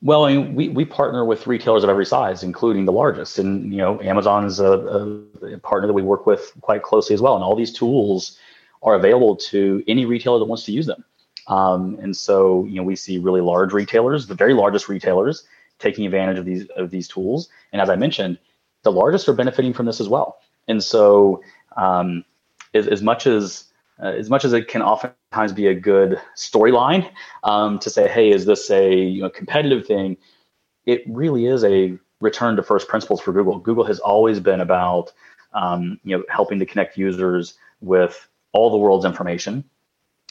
Well, 0.00 0.24
I 0.24 0.36
mean, 0.36 0.54
we, 0.54 0.68
we 0.68 0.84
partner 0.84 1.24
with 1.24 1.46
retailers 1.46 1.84
of 1.84 1.90
every 1.90 2.06
size, 2.06 2.42
including 2.42 2.84
the 2.84 2.92
largest. 2.92 3.38
And, 3.38 3.72
you 3.72 3.78
know, 3.78 4.00
Amazon 4.00 4.44
is 4.44 4.58
a, 4.60 4.72
a, 5.44 5.58
partner 5.58 5.86
that 5.86 5.92
we 5.92 6.02
work 6.02 6.26
with 6.26 6.52
quite 6.60 6.82
closely 6.82 7.14
as 7.14 7.20
well. 7.20 7.34
And 7.34 7.44
all 7.44 7.54
these 7.54 7.72
tools 7.72 8.38
are 8.82 8.94
available 8.94 9.36
to 9.36 9.82
any 9.86 10.04
retailer 10.04 10.38
that 10.38 10.44
wants 10.44 10.64
to 10.64 10.72
use 10.72 10.86
them. 10.86 11.04
Um, 11.46 11.98
and 12.00 12.16
so, 12.16 12.64
you 12.64 12.76
know, 12.76 12.82
we 12.82 12.96
see 12.96 13.18
really 13.18 13.40
large 13.40 13.72
retailers, 13.72 14.26
the 14.26 14.34
very 14.34 14.54
largest 14.54 14.88
retailers, 14.88 15.44
taking 15.78 16.04
advantage 16.06 16.38
of 16.38 16.44
these 16.44 16.66
of 16.76 16.90
these 16.90 17.08
tools. 17.08 17.48
And 17.72 17.80
as 17.80 17.90
I 17.90 17.96
mentioned, 17.96 18.38
the 18.82 18.92
largest 18.92 19.28
are 19.28 19.32
benefiting 19.32 19.72
from 19.72 19.86
this 19.86 20.00
as 20.00 20.08
well. 20.08 20.38
And 20.68 20.82
so, 20.82 21.42
um, 21.76 22.24
as, 22.74 22.86
as 22.86 23.02
much 23.02 23.26
as 23.26 23.64
uh, 24.00 24.06
as 24.06 24.30
much 24.30 24.44
as 24.44 24.52
it 24.52 24.68
can 24.68 24.82
oftentimes 24.82 25.52
be 25.52 25.66
a 25.66 25.74
good 25.74 26.20
storyline 26.36 27.10
um, 27.44 27.78
to 27.80 27.90
say, 27.90 28.08
hey, 28.08 28.30
is 28.30 28.46
this 28.46 28.70
a 28.70 28.94
you 28.94 29.22
know 29.22 29.30
competitive 29.30 29.86
thing? 29.86 30.16
It 30.86 31.02
really 31.08 31.46
is 31.46 31.64
a 31.64 31.98
return 32.20 32.56
to 32.56 32.62
first 32.62 32.88
principles 32.88 33.20
for 33.20 33.32
Google. 33.32 33.58
Google 33.58 33.84
has 33.84 33.98
always 33.98 34.40
been 34.40 34.60
about 34.60 35.12
um, 35.54 35.98
you 36.04 36.16
know 36.16 36.24
helping 36.28 36.58
to 36.58 36.66
connect 36.66 36.96
users 36.96 37.54
with 37.80 38.28
all 38.52 38.70
the 38.70 38.76
world's 38.76 39.04
information. 39.04 39.64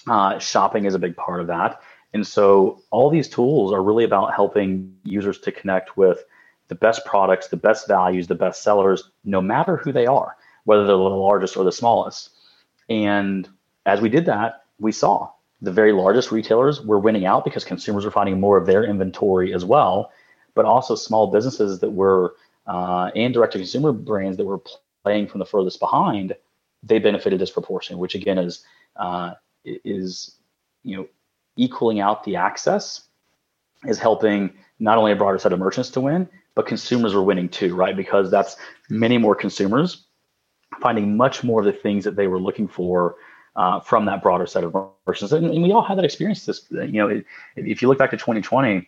Uh, 0.07 0.39
shopping 0.39 0.85
is 0.85 0.95
a 0.95 0.99
big 0.99 1.15
part 1.15 1.41
of 1.41 1.47
that. 1.47 1.81
And 2.13 2.25
so 2.25 2.81
all 2.91 3.09
these 3.09 3.29
tools 3.29 3.71
are 3.71 3.83
really 3.83 4.03
about 4.03 4.33
helping 4.33 4.93
users 5.03 5.39
to 5.39 5.51
connect 5.51 5.95
with 5.95 6.23
the 6.67 6.75
best 6.75 7.05
products, 7.05 7.47
the 7.47 7.57
best 7.57 7.87
values, 7.87 8.27
the 8.27 8.35
best 8.35 8.63
sellers, 8.63 9.11
no 9.23 9.41
matter 9.41 9.77
who 9.77 9.91
they 9.91 10.05
are, 10.05 10.35
whether 10.65 10.85
they're 10.85 10.95
the 10.95 11.03
largest 11.03 11.55
or 11.57 11.63
the 11.63 11.71
smallest. 11.71 12.31
And 12.91 13.47
as 13.85 14.01
we 14.01 14.09
did 14.09 14.25
that, 14.25 14.63
we 14.77 14.91
saw 14.91 15.31
the 15.61 15.71
very 15.71 15.93
largest 15.93 16.29
retailers 16.29 16.81
were 16.81 16.99
winning 16.99 17.25
out 17.25 17.45
because 17.45 17.63
consumers 17.63 18.03
were 18.03 18.11
finding 18.11 18.39
more 18.39 18.57
of 18.57 18.65
their 18.65 18.83
inventory 18.83 19.53
as 19.53 19.63
well, 19.63 20.11
but 20.55 20.65
also 20.65 20.95
small 20.95 21.31
businesses 21.31 21.79
that 21.79 21.91
were 21.91 22.35
uh, 22.67 23.09
and 23.15 23.33
direct 23.33 23.53
to 23.53 23.59
consumer 23.59 23.93
brands 23.93 24.35
that 24.37 24.45
were 24.45 24.61
playing 25.03 25.27
from 25.27 25.39
the 25.39 25.45
furthest 25.45 25.79
behind, 25.79 26.35
they 26.83 26.99
benefited 26.99 27.39
disproportionately, 27.39 28.01
which 28.01 28.15
again 28.15 28.37
is 28.37 28.65
uh, 28.97 29.35
is 29.63 30.35
you 30.83 30.97
know 30.97 31.07
equaling 31.55 32.01
out 32.01 32.25
the 32.25 32.35
access 32.35 33.07
is 33.85 33.99
helping 33.99 34.51
not 34.79 34.97
only 34.97 35.13
a 35.13 35.15
broader 35.15 35.39
set 35.39 35.53
of 35.53 35.59
merchants 35.59 35.91
to 35.91 36.01
win, 36.01 36.27
but 36.55 36.67
consumers 36.67 37.15
were 37.15 37.23
winning 37.23 37.47
too, 37.47 37.73
right? 37.73 37.95
Because 37.95 38.29
that's 38.29 38.57
many 38.89 39.17
more 39.17 39.35
consumers 39.35 40.07
finding 40.79 41.17
much 41.17 41.43
more 41.43 41.59
of 41.59 41.65
the 41.65 41.73
things 41.73 42.03
that 42.03 42.15
they 42.15 42.27
were 42.27 42.39
looking 42.39 42.67
for 42.67 43.15
uh, 43.55 43.79
from 43.81 44.05
that 44.05 44.23
broader 44.23 44.47
set 44.47 44.63
of 44.63 44.73
merchants. 45.05 45.33
And, 45.33 45.45
and, 45.47 45.61
we 45.61 45.71
all 45.73 45.81
had 45.81 45.97
that 45.97 46.05
experience. 46.05 46.45
This, 46.45 46.65
you 46.71 46.93
know, 46.93 47.09
it, 47.09 47.25
if 47.57 47.81
you 47.81 47.89
look 47.89 47.97
back 47.97 48.11
to 48.11 48.17
2020, 48.17 48.87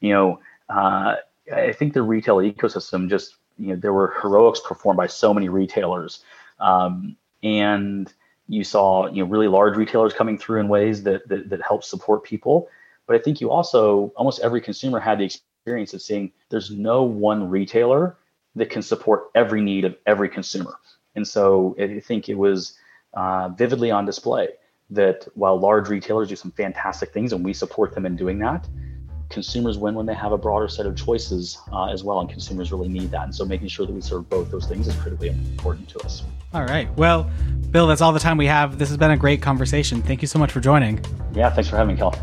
you 0.00 0.12
know, 0.12 0.40
uh, 0.68 1.16
I 1.52 1.72
think 1.72 1.94
the 1.94 2.02
retail 2.02 2.36
ecosystem 2.36 3.10
just, 3.10 3.36
you 3.58 3.68
know, 3.68 3.76
there 3.76 3.92
were 3.92 4.14
heroics 4.22 4.60
performed 4.60 4.96
by 4.96 5.08
so 5.08 5.34
many 5.34 5.48
retailers. 5.48 6.22
Um, 6.60 7.16
and 7.42 8.12
you 8.48 8.64
saw 8.64 9.06
you 9.08 9.24
know 9.24 9.30
really 9.30 9.48
large 9.48 9.76
retailers 9.76 10.12
coming 10.12 10.36
through 10.36 10.60
in 10.60 10.68
ways 10.68 11.02
that 11.02 11.26
that, 11.28 11.48
that 11.48 11.62
help 11.62 11.84
support 11.84 12.24
people 12.24 12.68
but 13.06 13.16
i 13.16 13.18
think 13.18 13.40
you 13.40 13.50
also 13.50 14.12
almost 14.16 14.40
every 14.40 14.60
consumer 14.60 15.00
had 15.00 15.18
the 15.18 15.24
experience 15.24 15.94
of 15.94 16.02
seeing 16.02 16.32
there's 16.50 16.70
no 16.70 17.02
one 17.02 17.48
retailer 17.48 18.16
that 18.56 18.70
can 18.70 18.82
support 18.82 19.30
every 19.34 19.60
need 19.60 19.84
of 19.84 19.96
every 20.06 20.28
consumer 20.28 20.74
and 21.14 21.26
so 21.26 21.74
i 21.80 22.00
think 22.00 22.28
it 22.28 22.34
was 22.34 22.78
uh, 23.14 23.48
vividly 23.50 23.90
on 23.90 24.04
display 24.04 24.48
that 24.90 25.26
while 25.34 25.58
large 25.58 25.88
retailers 25.88 26.28
do 26.28 26.36
some 26.36 26.50
fantastic 26.52 27.12
things 27.12 27.32
and 27.32 27.44
we 27.44 27.52
support 27.52 27.94
them 27.94 28.06
in 28.06 28.16
doing 28.16 28.38
that 28.38 28.66
consumers 29.34 29.78
win 29.78 29.94
when 29.94 30.06
they 30.06 30.14
have 30.14 30.32
a 30.32 30.38
broader 30.38 30.68
set 30.68 30.86
of 30.86 30.96
choices 30.96 31.58
uh, 31.72 31.86
as 31.86 32.04
well 32.04 32.20
and 32.20 32.30
consumers 32.30 32.72
really 32.72 32.88
need 32.88 33.10
that. 33.10 33.24
And 33.24 33.34
so 33.34 33.44
making 33.44 33.68
sure 33.68 33.86
that 33.86 33.92
we 33.92 34.00
serve 34.00 34.28
both 34.28 34.50
those 34.50 34.66
things 34.66 34.86
is 34.86 34.94
critically 34.96 35.28
important 35.28 35.88
to 35.90 35.98
us. 36.00 36.22
All 36.52 36.64
right. 36.64 36.88
Well 36.96 37.30
bill 37.70 37.88
that's 37.88 38.00
all 38.00 38.12
the 38.12 38.20
time 38.20 38.36
we 38.36 38.46
have. 38.46 38.78
This 38.78 38.88
has 38.88 38.96
been 38.96 39.10
a 39.10 39.16
great 39.16 39.42
conversation. 39.42 40.00
Thank 40.02 40.22
you 40.22 40.28
so 40.28 40.38
much 40.38 40.52
for 40.52 40.60
joining. 40.60 41.04
Yeah 41.34 41.50
thanks 41.50 41.68
for 41.68 41.76
having 41.76 41.94
me 41.94 41.98
Cale 41.98 42.14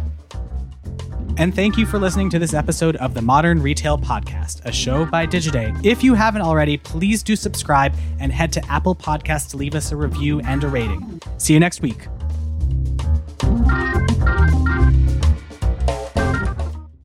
and 1.42 1.56
thank 1.56 1.76
you 1.76 1.88
for 1.88 1.98
listening 1.98 2.30
to 2.30 2.38
this 2.38 2.54
episode 2.54 2.98
of 2.98 3.16
the 3.16 3.22
Modern 3.24 3.64
Retail 3.64 3.98
Podcast, 3.98 4.64
a 4.64 4.72
show 4.72 5.08
by 5.08 5.26
Digiday. 5.26 5.84
If 5.84 6.04
you 6.04 6.14
haven't 6.14 6.44
already, 6.44 6.78
please 6.78 7.24
do 7.24 7.36
subscribe 7.36 7.96
and 8.20 8.32
head 8.32 8.54
to 8.54 8.66
Apple 8.72 8.94
Podcasts 8.94 9.50
to 9.50 9.58
leave 9.58 9.74
us 9.74 9.92
a 9.92 9.96
review 9.96 10.40
and 10.42 10.64
a 10.64 10.68
rating. 10.68 11.20
See 11.40 11.56
you 11.56 11.60
next 11.60 11.82
week. 11.82 12.06